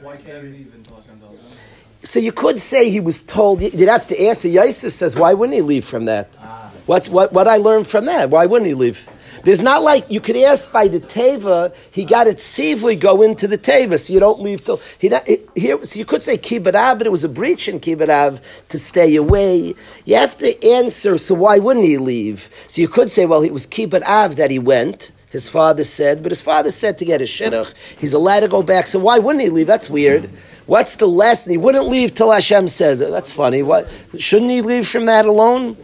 [0.01, 1.59] Why can't he leave until Hashem tells him?
[2.05, 4.47] So you could say he was told, you'd have to answer.
[4.47, 6.39] Yosef says, why wouldn't he leave from that?
[6.41, 6.71] Ah.
[6.87, 8.31] What's, what, what I learned from that?
[8.31, 9.09] Why wouldn't he leave?
[9.45, 11.75] There's not like you could ask by the teva.
[11.91, 15.11] He got it safely go into the teva, so you don't leave till he.
[15.11, 18.79] Not, here, so you could say kibbutz, but it was a breach in kibbutz to
[18.79, 19.75] stay away.
[20.07, 21.19] You have to answer.
[21.19, 22.49] So why wouldn't he leave?
[22.69, 25.13] So you could say, well, it was kibbutz that he went.
[25.29, 27.75] His father said, but his father said to get a shidduch.
[27.99, 28.87] He's allowed to go back.
[28.87, 29.67] So why wouldn't he leave?
[29.67, 30.31] That's weird.
[30.67, 31.51] What's the lesson?
[31.51, 33.01] He wouldn't leave till Hashem said.
[33.01, 33.61] That's funny.
[33.63, 35.77] What shouldn't he leave from that alone?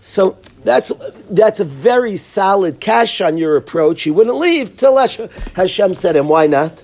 [0.00, 0.92] So that's
[1.30, 4.02] that's a very solid cash on your approach.
[4.02, 6.28] He wouldn't leave till Hashem, said him.
[6.28, 6.82] Why not?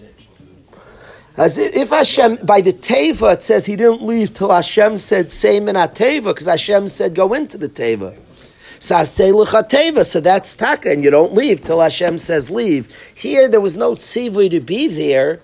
[1.36, 5.68] As if, Hashem by the teva it says he didn't leave till Hashem said same
[5.68, 8.16] in a teva because Hashem said go into the teva,
[8.78, 12.88] so that's taka, and you don't leave till Hashem says leave.
[13.14, 15.40] Here there was no tzivui to be there.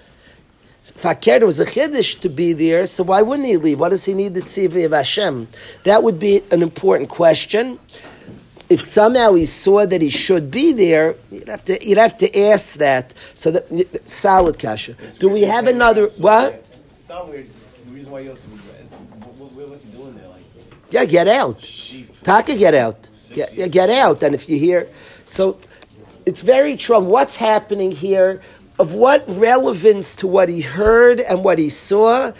[0.84, 3.80] Fakir was a chiddush to be there, so why wouldn't he leave?
[3.80, 5.48] What does he need the tzivui of Hashem?
[5.84, 7.78] That would be an important question
[8.68, 12.38] if somehow he saw that he should be there, you'd have to you'd have to
[12.38, 13.14] ask that.
[13.34, 14.94] So that solid kasha.
[15.18, 16.64] Do we have another what?
[16.92, 17.48] It's not weird.
[17.86, 20.28] The reason why it's, what, what, what's he doing there?
[20.28, 20.42] Like
[20.90, 21.64] Yeah, get out.
[21.64, 22.22] sheep.
[22.22, 23.08] Taka, get out.
[23.34, 24.22] Get, yeah, get out.
[24.22, 24.88] And if you hear,
[25.24, 25.58] so
[26.26, 26.98] it's very true.
[26.98, 28.40] What's happening here?
[28.78, 32.30] Of what relevance to what he heard and what he saw?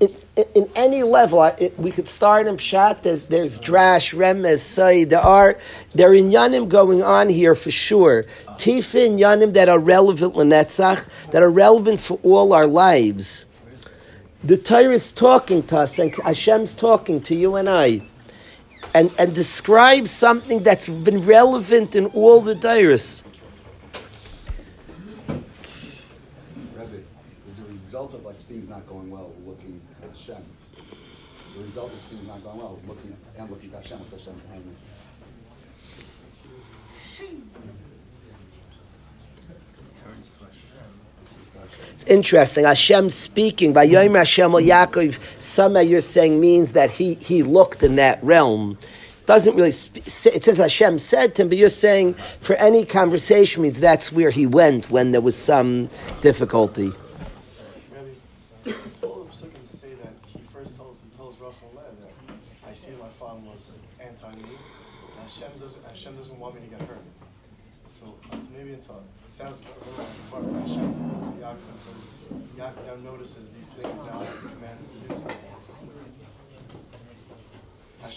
[0.00, 3.02] It, it, in any level, it, we could start in Pshat.
[3.02, 5.02] There's, there's Drash, Remez, Say.
[5.04, 5.58] There are
[5.92, 8.22] there are Yanim going on here for sure.
[8.58, 13.46] Tifa and Yanim that are relevant Lenetzach, that are relevant for all our lives.
[14.44, 18.02] The Torah is talking to us, and Hashem's talking to you and I
[18.94, 23.22] and, and describe something that's been relevant in all the Torahs.
[26.74, 27.02] Rebbe,
[27.46, 30.42] as a result of like things not going well, looking at Hashem.
[31.56, 34.42] The result of things not going well, looking at, and looking at Hashem, what's Hashem's
[34.50, 34.78] kindness?
[41.98, 42.64] It's interesting.
[42.64, 45.18] Hashem speaking by Yom Hashem al Yaakov.
[45.42, 48.78] Somehow you're saying means that he he looked in that realm.
[49.26, 49.72] Doesn't really.
[49.74, 54.12] Sp- it says Hashem said to him, but you're saying for any conversation means that's
[54.12, 56.92] where he went when there was some difficulty.
[57.90, 58.10] Rabbi,
[58.62, 62.74] the full of psukim say that he first tells he tells Rachel Leah that I
[62.74, 66.80] see my father was anti me, and Hashem doesn't Hashem doesn't want me to get
[66.88, 67.02] hurt.
[67.88, 71.40] So it's maybe until it sounds a little like the part where Hashem looks at
[71.40, 72.14] Yaakov and says
[72.56, 75.36] Yaakov now notices these things now I have to command him to do something.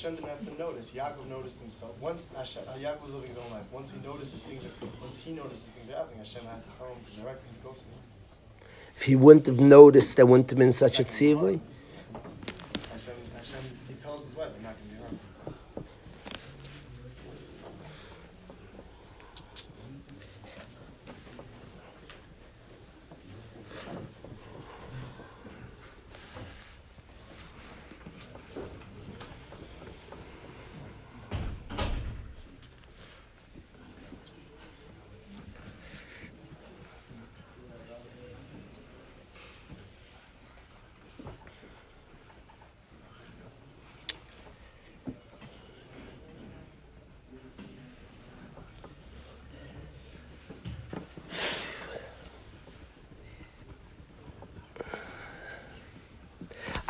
[0.02, 0.92] Hashem didn't have to notice.
[0.92, 1.96] Yaakov noticed himself.
[2.00, 3.66] Once Hashem, uh, Yaakov was living his own life.
[3.72, 6.88] Once he notices things are, once he notices things are happening, Hashem has to tell
[6.88, 8.02] him to direct him to go somewhere.
[8.96, 11.60] If he wouldn't have noticed, there wouldn't have been such a tzivui.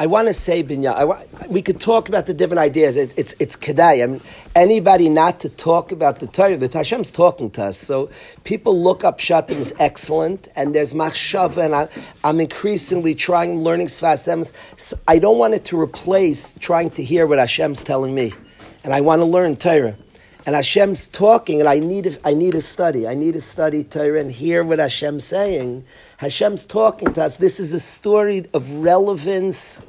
[0.02, 2.98] I want to say, Binya, wa- we could talk about the different ideas.
[2.98, 4.04] It, it's it's kedai.
[4.04, 4.22] I mean,
[4.56, 7.78] anybody not to talk about the Torah, the Hashem's talking to us.
[7.78, 8.10] So
[8.44, 11.88] people look up Shatim is excellent, and there's machshava, and I,
[12.24, 14.54] I'm increasingly trying learning Svasems.
[15.08, 18.34] I don't want it to replace trying to hear what Hashem's telling me,
[18.84, 19.96] and I want to learn Torah.
[20.46, 23.08] And Hashem's talking, and I need I need to study.
[23.08, 25.86] I need to study Torah and hear what Hashem's saying.
[26.18, 27.38] Hashem's talking to us.
[27.38, 29.86] This is a story of relevance,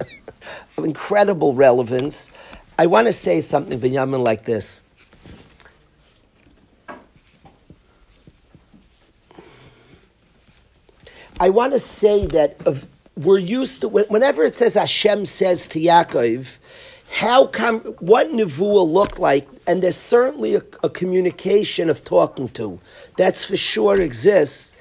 [0.77, 2.31] of incredible relevance.
[2.79, 4.83] I want to say something, Benjamin, like this.
[11.41, 12.87] I want to say that of,
[13.17, 16.59] we're used to whenever it says Hashem says to Yaakov,
[17.13, 22.81] how come what Nevuah looked like, and there's certainly a, a communication of talking to.
[23.19, 24.75] That's for sure exists.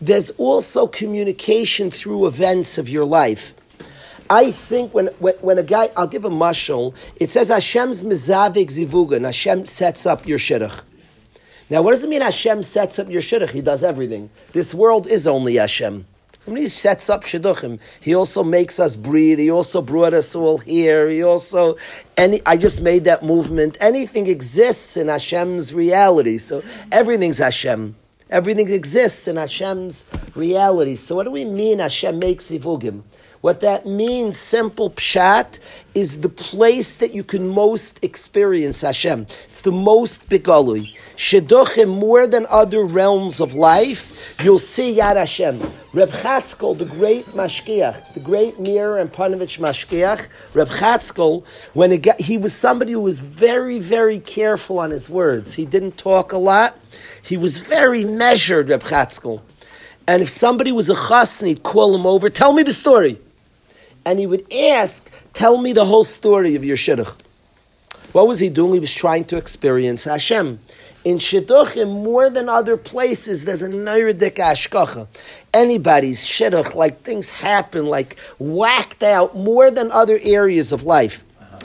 [0.00, 3.54] There's also communication through events of your life.
[4.28, 8.66] I think when, when, when a guy, I'll give a mushal, it says Hashem's mizavik
[8.66, 10.82] zivugan, Hashem sets up your shidduch.
[11.70, 13.50] Now, what does it mean Hashem sets up your shidduch?
[13.50, 14.30] He does everything.
[14.52, 16.04] This world is only Hashem.
[16.46, 19.40] When he sets up shidduchim, he also makes us breathe.
[19.40, 21.08] He also brought us all here.
[21.08, 21.76] He also,
[22.16, 23.76] any, I just made that movement.
[23.80, 26.38] Anything exists in Hashem's reality.
[26.38, 27.96] So everything's Hashem.
[28.30, 30.06] Everything exists in Hashem's
[30.36, 30.94] reality.
[30.94, 33.02] So what do we mean Hashem makes zivugim?
[33.40, 35.60] What that means, simple pshat,
[35.94, 39.26] is the place that you can most experience Hashem.
[39.44, 40.94] It's the most begalui.
[41.16, 45.60] Shidduchim, more than other realms of life, you'll see Yad Hashem.
[45.92, 52.02] Reb Chatzkel, the great mashkiach, the great Mir and Ponevezh mashkiach, Reb Chatzkel, when it
[52.02, 55.54] got, he was somebody who was very, very careful on his words.
[55.54, 56.78] He didn't talk a lot.
[57.22, 59.40] He was very measured, Reb Chatzkel.
[60.06, 63.18] And if somebody was a chassan, he'd call him over, tell me the story
[64.06, 67.14] and he would ask, Tell me the whole story of your shidduch.
[68.12, 68.72] What was he doing?
[68.72, 70.60] He was trying to experience Hashem.
[71.04, 75.08] In shidduchim, more than other places, there's a neirudik ashkacha.
[75.52, 81.22] Anybody's shidduch, like things happen, like whacked out, more than other areas of life.
[81.38, 81.58] Uh-huh.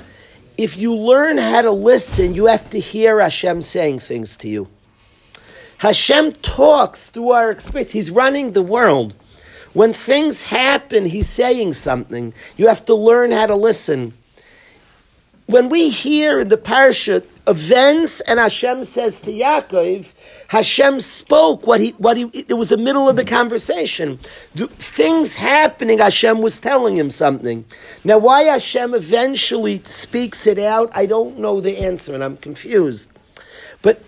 [0.57, 4.67] If you learn how to listen, you have to hear Hashem saying things to you.
[5.77, 7.91] Hashem talks through our experience.
[7.91, 9.15] He's running the world.
[9.73, 12.33] When things happen, he's saying something.
[12.57, 14.13] You have to learn how to listen.
[15.45, 20.13] When we hear in the parasha events and Hashem says to Yaakov,
[20.47, 24.19] Hashem spoke what he what he it was the middle of the conversation.
[24.55, 27.65] The, things happening, Hashem was telling him something.
[28.03, 33.11] Now why Hashem eventually speaks it out, I don't know the answer and I'm confused.
[33.81, 34.01] But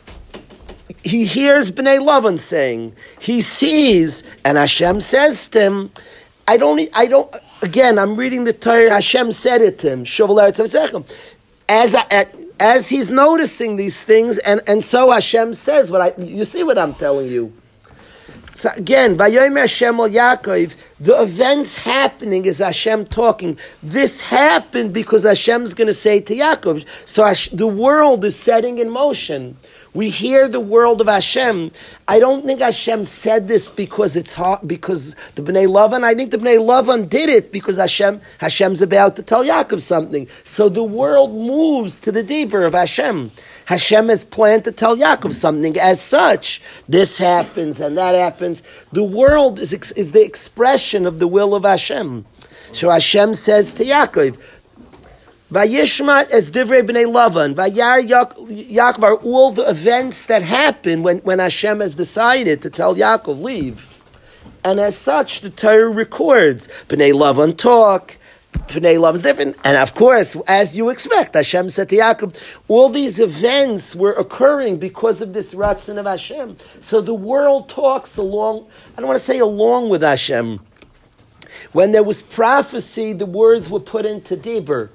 [1.04, 5.92] he hears Bnei Lavan saying, he sees, and Hashem says to him,
[6.48, 11.06] I don't, I don't, again, I'm reading the Torah, Hashem said it to him,
[11.70, 12.26] as, I,
[12.60, 16.78] as he's noticing these things, and, and so Hashem says, what I, you see what
[16.78, 17.54] I'm telling you.
[18.56, 23.58] So again, Vayoyim Hashem al Yaakov, the events happening is Hashem talking.
[23.82, 26.86] This happened because Hashem's going to say to Yaakov.
[27.06, 27.24] So
[27.56, 29.58] the world is setting in motion.
[29.93, 31.71] We hear the world of Hashem.
[32.08, 36.03] I don't think Hashem said this because it's hard, because the Bnei Lavan.
[36.03, 40.27] I think the Bnei Lavan did it because Hashem Hashem's about to tell Yaakov something.
[40.43, 43.32] So the world moves to the deeper of Hashem.
[43.65, 45.77] Hashem has planned to tell Yaakov something.
[45.77, 48.63] As such, this happens and that happens.
[48.91, 52.25] The world is, is the expression of the will of Hashem.
[52.71, 54.39] So Hashem says to Yaakov,
[55.54, 57.54] Vayishma as divrei b'nei Lavan.
[57.54, 62.96] Vayar Yaakov are all the events that happen when, when Hashem has decided to tell
[62.96, 63.88] Yaakov leave.
[64.63, 68.18] And as such, the Torah records b'nei Lavan talk.
[68.54, 72.36] B'nei Lavan is different, and of course, as you expect, Hashem said to Yaakov,
[72.68, 76.58] all these events were occurring because of this ratzin of Hashem.
[76.82, 78.66] So the world talks along.
[78.97, 80.62] I don't want to say along with Hashem.
[81.74, 84.89] When there was prophecy, the words were put into Deber.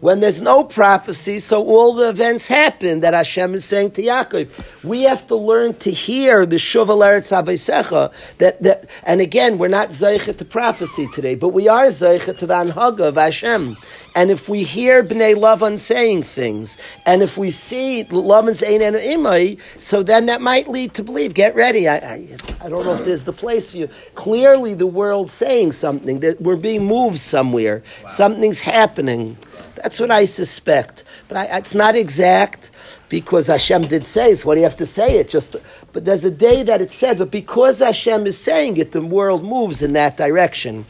[0.00, 4.48] When there's no prophecy, so all the events happen that Hashem is saying to Yaakov.
[4.82, 8.10] We have to learn to hear the Shuval Eretz Havesecha.
[8.38, 12.46] That, that, and again, we're not Zeichet to prophecy today, but we are Zeichet to
[12.46, 13.76] the Anhaga of Hashem.
[14.16, 18.96] And if we hear Bnei Lavan saying things, and if we see Lavan's Ein and
[18.96, 21.34] Imai, so then that might lead to believe.
[21.34, 21.86] Get ready.
[21.86, 22.28] I, I,
[22.62, 23.90] I don't know if there's the place for you.
[24.14, 27.82] Clearly, the world's saying something, that we're being moved somewhere.
[28.00, 28.06] Wow.
[28.08, 29.36] Something's happening.
[29.82, 31.04] That's what I suspect.
[31.28, 32.70] But I, it's not exact
[33.08, 34.44] because Hashem did say it.
[34.44, 35.30] What do you have to say it?
[35.30, 35.56] Just,
[35.92, 37.18] but there's a day that it's said.
[37.18, 40.84] But because Hashem is saying it, the world moves in that direction.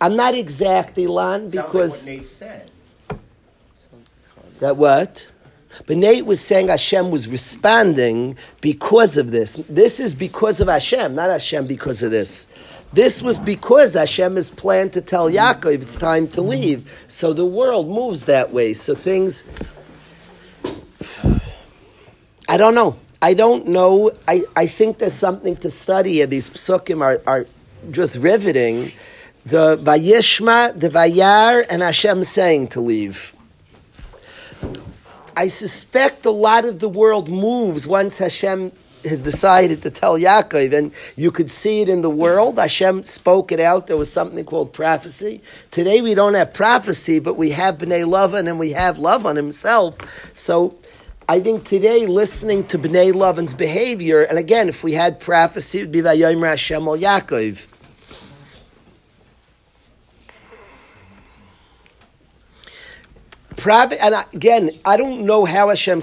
[0.00, 2.70] I'm not exact, Elon Sounds like because what Nate said.
[4.58, 5.30] that what?
[5.86, 9.54] But Nate was saying Hashem was responding because of this.
[9.68, 12.48] This is because of Hashem, not Hashem because of this.
[12.92, 16.92] This was because Hashem has planned to tell Yaakov it's time to leave.
[17.08, 18.74] So the world moves that way.
[18.74, 19.44] So things.
[22.48, 22.96] I don't know.
[23.22, 24.10] I don't know.
[24.28, 26.26] I, I think there's something to study here.
[26.26, 27.46] These psukim are, are
[27.90, 28.92] just riveting.
[29.46, 33.34] The Vayishma, the Vayar, and Hashem saying to leave.
[35.34, 38.72] I suspect a lot of the world moves once Hashem
[39.04, 42.58] has decided to tell Yaakov, and you could see it in the world.
[42.58, 43.86] Hashem spoke it out.
[43.86, 45.40] There was something called prophecy.
[45.70, 49.96] Today we don't have prophecy, but we have Bnei Lavan and we have Lavan himself.
[50.32, 50.78] So
[51.28, 55.82] I think today, listening to Bnei Lavan's behavior, and again, if we had prophecy, it
[55.82, 57.68] would be Vayomer Hashem al Yaakov.
[63.56, 66.02] Private, and again, I don't know how Hashem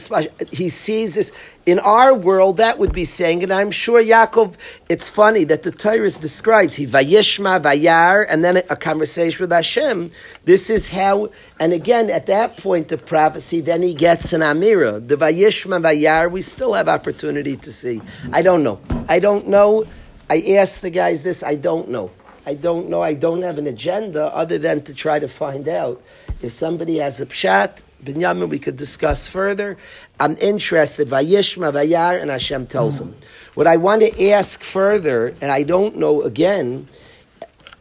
[0.51, 1.33] he sees this
[1.69, 2.57] in our world.
[2.57, 4.55] That would be saying, and I'm sure Yaakov.
[4.87, 10.11] It's funny that the Torah describes he vayishma vayar, and then a, conversation with Hashem.
[10.45, 15.05] This is how, and again, at that point of prophecy, then he gets an amira.
[15.05, 18.01] The vayishma vayar, we still have opportunity to see.
[18.31, 18.79] I don't know.
[19.07, 19.85] I don't know.
[20.29, 21.43] I asked the guys this.
[21.43, 22.11] I don't know.
[22.45, 23.01] I don't know.
[23.01, 26.01] I don't have an agenda other than to try to find out.
[26.41, 29.77] If somebody has a pshat, Binyamin, we could discuss further.
[30.19, 31.09] I'm interested.
[31.09, 33.15] Vayishma, Vayar, and Hashem tells him.
[33.55, 36.87] What I want to ask further, and I don't know again,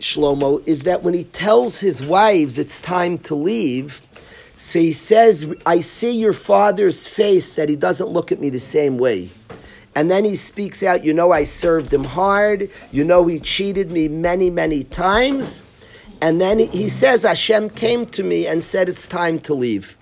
[0.00, 4.02] Shlomo, is that when he tells his wives it's time to leave,
[4.56, 8.58] so he says, I see your father's face that he doesn't look at me the
[8.58, 9.30] same way.
[9.94, 12.70] And then he speaks out, you know, I served him hard.
[12.92, 15.64] You know, he cheated me many, many times.
[16.20, 19.96] And then he says, Hashem came to me and said, it's time to leave.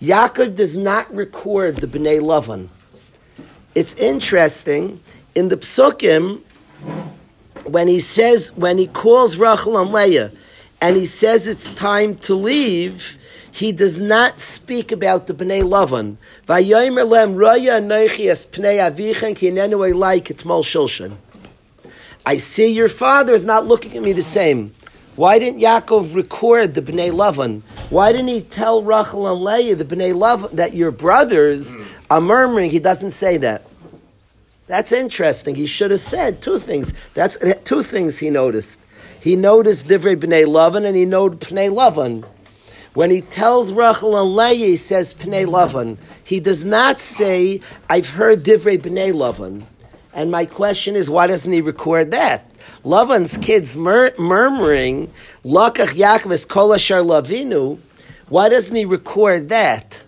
[0.00, 2.68] Yaakov does not record the Bnei Lavan.
[3.74, 5.00] It's interesting,
[5.34, 6.42] in the Psukim,
[7.64, 10.30] when he says, when he calls Rachel and Leah,
[10.80, 13.18] and he says it's time to leave,
[13.50, 16.16] he does not speak about the Bnei Lavan.
[16.46, 21.16] Vayomer lem anoichi es pnei avichen ki hinenu elai shulshan.
[22.24, 24.74] I see your father is not looking at me the same.
[25.18, 27.62] Why didn't Yaakov record the Bnei Lavan?
[27.90, 31.82] Why didn't he tell Rachel and Leah, the Bnei Lavan, that your brothers hmm.
[32.08, 32.70] are murmuring?
[32.70, 33.66] He doesn't say that.
[34.68, 35.56] That's interesting.
[35.56, 36.94] He should have said two things.
[37.14, 38.80] That's two things he noticed.
[39.20, 42.24] He noticed Divrei Bnei Lavan and he noted Pnei Lavan.
[42.94, 45.96] When he tells Rachel and Leah, he says Pnei Lavan.
[46.22, 47.60] He does not say,
[47.90, 49.64] I've heard Divrei Bnei Lavan.
[50.14, 52.50] And my question is, why doesn't he record that?
[52.84, 55.12] Lavan's kids mur- murmuring,
[55.44, 57.78] Lakach Yaakov es kol asher lavinu.
[58.28, 60.02] Why doesn't he record that?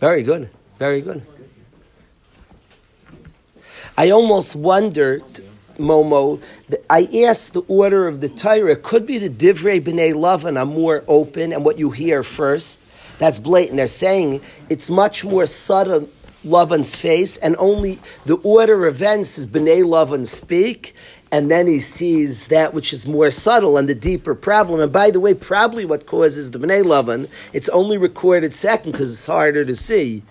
[0.00, 0.48] Very good.
[0.78, 1.22] Very good.
[3.98, 5.22] I almost wondered,
[5.80, 8.76] Momo, that I asked the order of the Torah.
[8.76, 12.80] Could be the Divrei B'nai Lavan are more open and what you hear first.
[13.18, 13.76] That's blatant.
[13.76, 16.08] They're saying it's much more subtle
[16.44, 20.94] Lavan's face, and only the order of events is B'nai Lavan speak,
[21.30, 24.80] and then he sees that which is more subtle and the deeper problem.
[24.80, 29.12] And by the way, probably what causes the B'nai Lavan, it's only recorded second because
[29.12, 30.22] it's harder to see.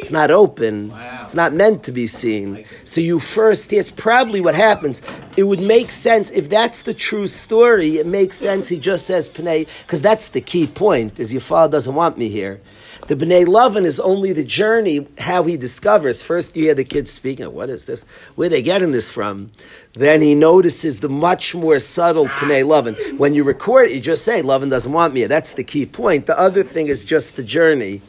[0.00, 0.92] It's not open.
[1.22, 2.64] It's not meant to be seen.
[2.84, 5.02] So you first, it's probably what happens.
[5.36, 9.28] It would make sense, if that's the true story, it makes sense he just says
[9.28, 12.60] Pnei, because that's the key point, is your father doesn't want me here.
[13.08, 16.22] The B'nai Lavan is only the journey, how he discovers.
[16.22, 18.04] First you hear the kids speaking, what is this?
[18.34, 19.48] Where are they getting this from?
[19.94, 23.18] Then he notices the much more subtle Pnei Lavan.
[23.18, 25.24] When you record it, you just say, Lavan doesn't want me.
[25.24, 26.26] That's the key point.
[26.26, 28.02] The other thing is just the journey.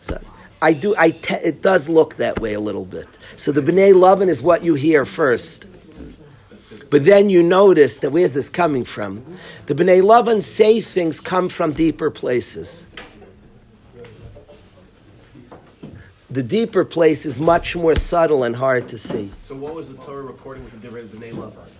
[0.00, 0.18] So
[0.64, 0.94] I do.
[0.96, 3.06] I te- it does look that way a little bit.
[3.36, 5.66] So the bnei lavan is what you hear first,
[6.90, 9.22] but then you notice that where's this coming from?
[9.66, 12.86] The bnei lavan say things come from deeper places.
[16.30, 19.30] The deeper place is much more subtle and hard to see.
[19.42, 21.73] So what was the Torah recording with the B'nai Lavan?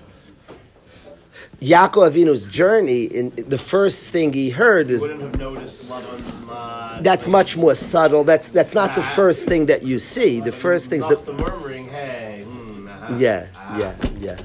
[1.64, 7.02] Yaakov Avinu's journey, in the first thing he heard is wouldn't have noticed Lavan.
[7.02, 8.22] That's much more subtle.
[8.24, 10.40] That's that's not the first thing that you see.
[10.40, 11.88] The first thing's the the murmuring.
[11.88, 12.44] Hey.
[12.46, 13.14] Mm, uh-huh.
[13.16, 13.78] Yeah, Ah.
[13.78, 13.94] yeah,
[14.26, 14.36] yeah.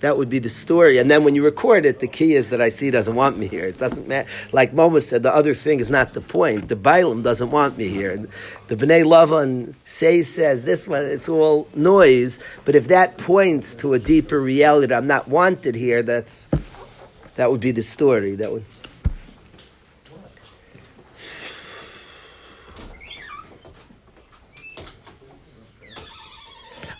[0.00, 0.98] That would be the story.
[0.98, 3.46] And then when you record it, the key is that I see doesn't want me
[3.48, 3.66] here.
[3.66, 4.28] It doesn't matter.
[4.50, 6.68] Like Moma said, the other thing is not the point.
[6.68, 8.16] The Bailam doesn't want me here.
[8.68, 12.40] The Bnei Lavan say says this one, it's all noise.
[12.64, 16.02] But if that points to a deeper reality, I'm not wanted here.
[16.02, 16.48] That's
[17.36, 18.34] that would be the story.
[18.36, 18.64] That would.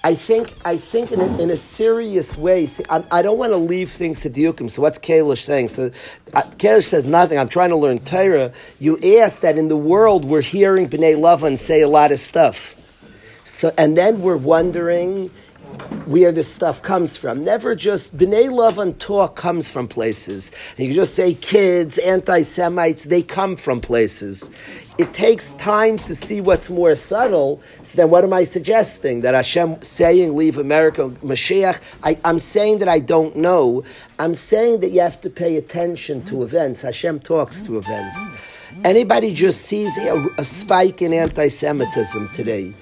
[0.02, 2.66] I think I think in a, in a serious way.
[2.66, 4.70] See, I, I don't want to leave things to diukim.
[4.70, 5.68] So what's Kalish saying?
[5.68, 5.90] So
[6.32, 7.38] uh, Kalish says nothing.
[7.38, 8.52] I'm trying to learn Torah.
[8.78, 12.76] You ask that in the world we're hearing Bnei Lavan say a lot of stuff.
[13.44, 15.30] So and then we're wondering
[16.06, 17.44] where this stuff comes from.
[17.44, 20.52] Never just Bnei Lavan talk comes from places.
[20.76, 24.50] And you just say kids, anti-Semites, they come from places
[25.00, 27.62] it takes time to see what's more subtle.
[27.80, 29.22] So then, what am I suggesting?
[29.22, 33.82] That Hashem saying, "Leave America, Mashiach." I, am saying that I don't know.
[34.18, 36.82] I'm saying that you have to pay attention to events.
[36.82, 38.28] Hashem talks to events.
[38.84, 42.74] Anybody just sees a, a spike in anti-Semitism today.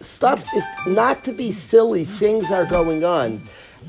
[0.00, 3.40] Stuff, if not to be silly, things are going on.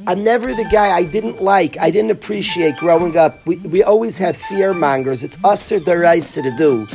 [0.08, 3.46] I'm never the guy I didn't like, I didn't appreciate growing up.
[3.46, 5.24] We, we always have fear mongers.
[5.24, 6.88] It's us or the rice to do.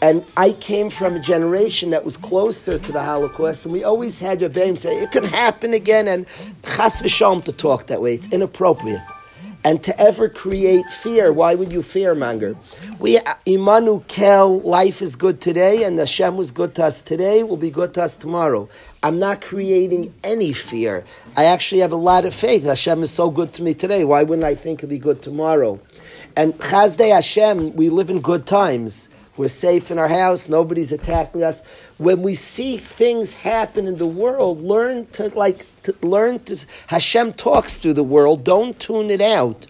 [0.00, 4.18] And I came from a generation that was closer to the Holocaust, and we always
[4.18, 6.26] had Rebbeim say, it could happen again, and
[6.64, 8.14] chas v'shalom to talk that way.
[8.14, 9.00] It's inappropriate.
[9.64, 12.56] And to ever create fear, why would you fear monger?
[12.98, 17.56] We, Imanu Kel, life is good today, and Hashem was good to us today, will
[17.56, 18.68] be good to us tomorrow.
[19.04, 21.04] I'm not creating any fear.
[21.36, 22.64] I actually have a lot of faith.
[22.64, 24.04] Hashem is so good to me today.
[24.04, 25.80] Why wouldn't I think it'll be good tomorrow?
[26.36, 29.08] And Chasdei Hashem, we live in good times.
[29.36, 30.48] We're safe in our house.
[30.48, 31.62] Nobody's attacking us.
[32.02, 37.34] When we see things happen in the world, learn to like to learn to Hashem
[37.34, 38.42] talks through the world.
[38.42, 39.68] Don't tune it out.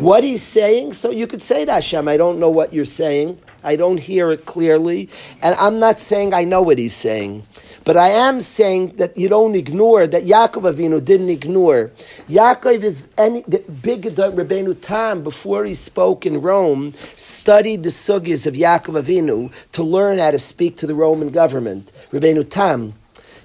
[0.00, 3.38] What he's saying, so you could say to Hashem, I don't know what you're saying.
[3.62, 5.08] I don't hear it clearly.
[5.40, 7.46] And I'm not saying I know what he's saying.
[7.84, 11.90] But I am saying that you don't ignore that Yaakov Avinu didn't ignore.
[12.28, 18.46] Yaakov is any the big Rabbeinu Tam before he spoke in Rome studied the sugyas
[18.46, 21.92] of Yaakov Avinu to learn how to speak to the Roman government.
[22.12, 22.94] Rabbeinu Tam,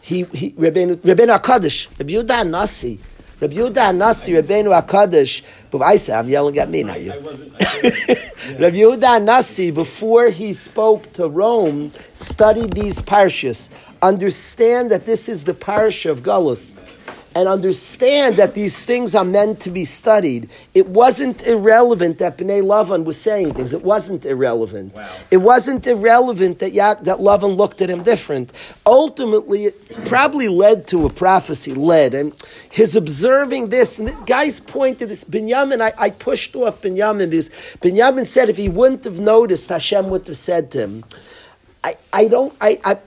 [0.02, 3.00] he, he Rabbeinu Hakadosh, Rabbi Yehuda Nasi.
[3.40, 5.44] Rabbi Yehuda Nasi, Rabbeinu Hakadosh.
[5.70, 7.12] But I say I'm yelling at me, not you.
[7.12, 13.70] Rabbi Yehuda Nasi, before he spoke to Rome, studied these parshas
[14.02, 16.76] understand that this is the parsha of Galus,
[17.38, 20.50] and understand that these things are meant to be studied.
[20.74, 23.74] It wasn't irrelevant that Bnei Lavan was saying things.
[23.74, 24.96] It wasn't irrelevant.
[24.96, 25.08] Wow.
[25.30, 28.54] It wasn't irrelevant that ya- that Lavan looked at him different.
[28.88, 31.76] Ultimately, it probably led to a prophecy.
[31.76, 32.34] Led and
[32.72, 34.00] his observing this.
[34.00, 35.24] And this guy's point to this.
[35.24, 37.52] Binyamin, I, I pushed off Binyamin because
[37.84, 41.04] Binyamin said if he wouldn't have noticed, Hashem would have said to him.
[41.84, 42.98] I, I don't I, I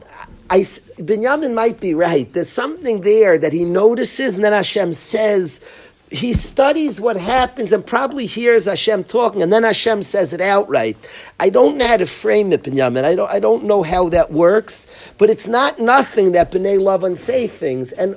[0.51, 2.30] I, Binyamin might be right.
[2.32, 5.64] There's something there that he notices, and then Hashem says,
[6.11, 11.09] he studies what happens and probably hears Hashem talking, and then Hashem says it outright.
[11.38, 13.05] I don't know how to frame it, Binyamin.
[13.05, 14.88] I don't, I don't know how that works,
[15.18, 17.92] but it's not nothing that B'nai Lavan say things.
[17.92, 18.16] And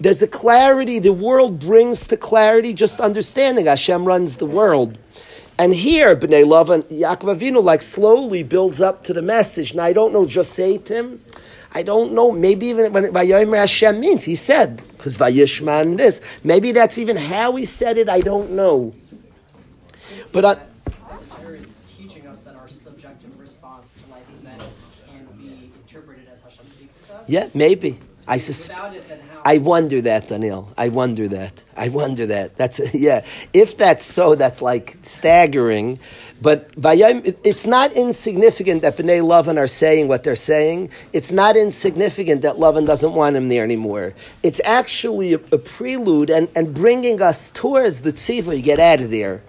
[0.00, 4.98] there's a clarity the world brings to clarity, just understanding Hashem runs the world.
[5.56, 9.72] And here, B'nai Lavan, Yaakov Avinu, like slowly builds up to the message.
[9.72, 11.23] Now, I don't know, just say to him,
[11.74, 12.30] I don't know.
[12.30, 16.20] Maybe even when Vayomer Hashem means he said because Vayishman this.
[16.44, 18.08] Maybe that's even how he said it.
[18.08, 18.94] I don't know.
[20.30, 20.56] But I,
[21.96, 26.88] teaching us that our subjective response to life events can be interpreted as Hashem speaking
[27.08, 27.28] to us.
[27.28, 27.98] Yeah, maybe.
[28.26, 28.80] I suspect.
[29.44, 30.72] I wonder that, Daniel.
[30.78, 31.64] I wonder that.
[31.76, 32.56] I wonder that.
[32.56, 33.24] That's yeah.
[33.52, 36.00] If that's so, that's like staggering.
[36.40, 40.90] But it's not insignificant that Bnei Lavan are saying what they're saying.
[41.12, 44.14] It's not insignificant that Lavan doesn't want him there anymore.
[44.42, 48.56] It's actually a, a prelude and, and bringing us towards the tziva.
[48.56, 49.42] You get out of there.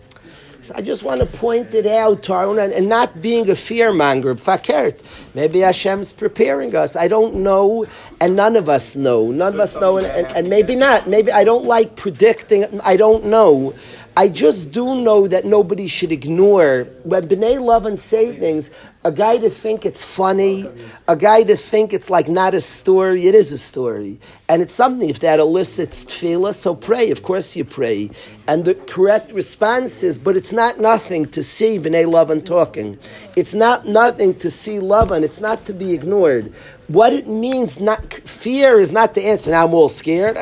[0.66, 3.56] So I just want to point it out to our own, and not being a
[3.56, 5.00] fear monger, fakert.
[5.36, 6.96] Maybe Hashem's preparing us.
[6.96, 7.86] I don't know,
[8.20, 9.30] and none of us know.
[9.30, 11.06] None of us know, and, and, and maybe not.
[11.06, 12.82] Maybe I don't like predicting.
[12.82, 13.76] I don't know.
[14.18, 18.72] I just do know that nobody should ignore when B'nai Lavan say things.
[19.04, 20.66] A guy to think it's funny,
[21.06, 23.28] a guy to think it's like not a story.
[23.28, 25.10] It is a story, and it's something.
[25.10, 27.12] If that elicits tefillah, so pray.
[27.12, 28.10] Of course, you pray,
[28.48, 30.18] and the correct response is.
[30.18, 32.98] But it's not nothing to see B'nai Lavan talking.
[33.36, 35.24] It's not nothing to see Lavan.
[35.24, 36.54] It's not to be ignored.
[36.88, 39.52] What it means, not fear, is not the answer.
[39.52, 40.38] Now I'm all scared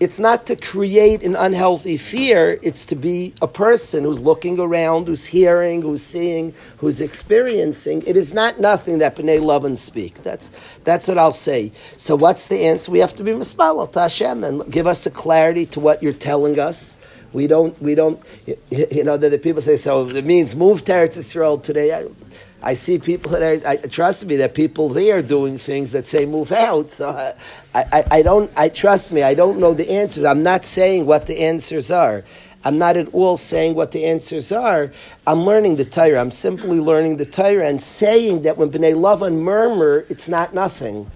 [0.00, 5.08] it's not to create an unhealthy fear, it's to be a person who's looking around,
[5.08, 8.02] who's hearing, who's seeing, who's experiencing.
[8.06, 10.22] It is not nothing that B'nai Lavan speak.
[10.22, 10.50] That's,
[10.84, 11.72] that's what I'll say.
[11.96, 12.92] So what's the answer?
[12.92, 16.12] We have to be mispalal to Hashem and give us a clarity to what you're
[16.12, 16.96] telling us.
[17.32, 18.22] We don't, we don't,
[18.70, 21.92] you know, the, the people say, so it means move to Eretz today.
[21.92, 22.06] I,
[22.62, 26.26] I see people that I, trust me, that people there are doing things that say
[26.26, 26.90] move out.
[26.90, 27.32] So uh,
[27.74, 30.24] I, I, I don't, I trust me, I don't know the answers.
[30.24, 32.24] I'm not saying what the answers are.
[32.64, 34.92] I'm not at all saying what the answers are.
[35.26, 36.20] I'm learning the Torah.
[36.20, 41.08] I'm simply learning the Torah and saying that when Bnei Lavan murmur, it's not nothing.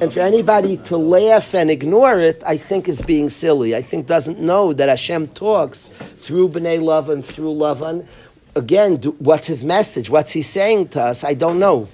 [0.00, 3.74] And for anybody to laugh and ignore it, I think is being silly.
[3.74, 8.06] I think doesn't know that Hashem talks through Bnei Lavan, through Lavan,
[8.56, 10.10] again, do, what's his message?
[10.10, 11.24] What's he saying to us?
[11.24, 11.88] I don't know.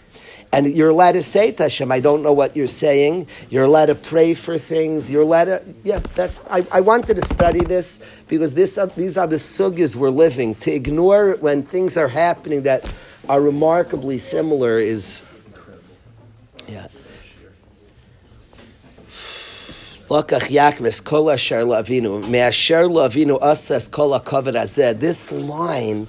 [0.53, 3.29] And you're allowed to say to Hashem, I don't know what you're saying.
[3.51, 5.09] You're allowed to pray for things.
[5.09, 9.17] You're allowed to, yeah, that's, I, I wanted to study this because this, uh, these
[9.17, 10.57] are the sugyas we're living.
[10.57, 12.93] To ignore when things are happening that
[13.29, 15.23] are remarkably similar is,
[16.67, 16.89] yeah.
[24.99, 26.09] This line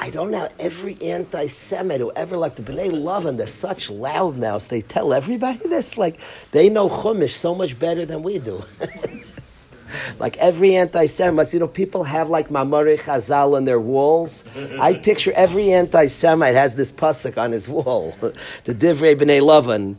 [0.00, 4.68] I don't know every anti-Semite who ever like the B'nai Lavan, they're such loudmouths.
[4.68, 5.98] They tell everybody this.
[5.98, 6.20] Like
[6.52, 8.64] they know Chumash so much better than we do.
[10.18, 14.44] like every anti-Semite, you know, people have like Mamare Chazal on their walls.
[14.80, 18.16] I picture every anti-Semite has this pasuk on his wall,
[18.64, 19.96] the Divrei B'nai Lavan.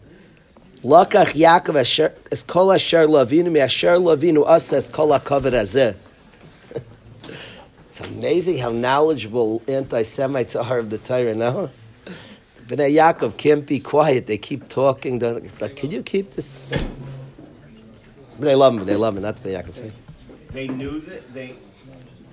[0.82, 1.76] Lakach Yaakov
[2.32, 5.93] es kol asher lavinu asher lavinu asa es kol hakavod hazeh.
[8.00, 11.70] It's amazing how knowledgeable anti-Semites are of the Torah now.
[12.66, 14.26] Bnei Yaakov can't be quiet.
[14.26, 15.22] They keep talking.
[15.22, 16.54] It's like, can you keep this?
[18.39, 19.91] Bnei Lavan, Bnei Lavan, not Bnei Yaakov.
[20.52, 21.58] They knew that they.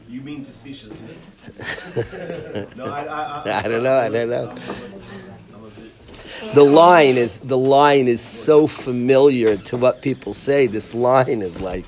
[0.09, 0.97] You mean facetiously?
[2.77, 3.99] no, I, I, I, I don't know.
[3.99, 4.55] I don't know.
[6.55, 10.69] The line is the line is so familiar to what people say.
[10.69, 11.87] This line is like,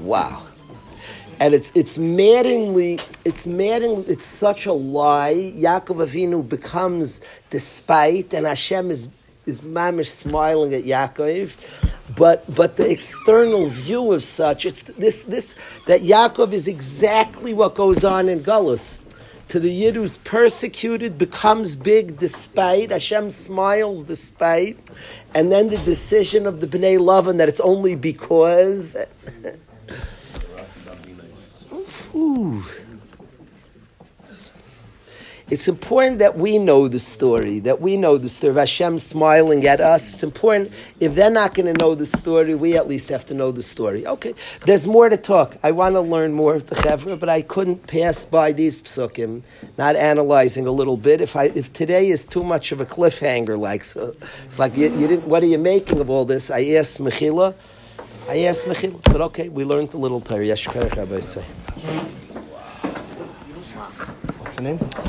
[0.00, 0.49] wow
[1.40, 5.52] and it's it's maddeningly it's maddening it's such a lie.
[5.56, 9.08] Yaakov Avinu becomes despite, and Hashem is
[9.46, 11.56] is mamish smiling at Yaakov,
[12.14, 15.54] but but the external view of such it's this this
[15.86, 19.00] that Yaakov is exactly what goes on in Gullus.
[19.48, 24.78] To the Yid who's persecuted becomes big despite Hashem smiles despite,
[25.34, 28.94] and then the decision of the Bnei Lavan that it's only because.
[32.20, 32.62] Ooh.
[35.50, 39.66] It's important that we know the story, that we know the story of Hashem smiling
[39.66, 40.14] at us.
[40.14, 43.34] It's important, if they're not going to know the story, we at least have to
[43.34, 44.06] know the story.
[44.06, 45.56] Okay, there's more to talk.
[45.64, 49.42] I want to learn more of the Chevra, but I couldn't pass by these psukim,
[49.76, 51.20] not analyzing a little bit.
[51.20, 54.14] If, I, if today is too much of a cliffhanger, like, so,
[54.44, 56.52] it's like, you, you didn't, what are you making of all this?
[56.52, 57.56] I asked Mechila.
[58.30, 60.44] I asked Mechila, but okay, we learned a little Torah.
[60.44, 61.42] Yeshkarech, Rabbi say.
[64.38, 64.78] What's the name?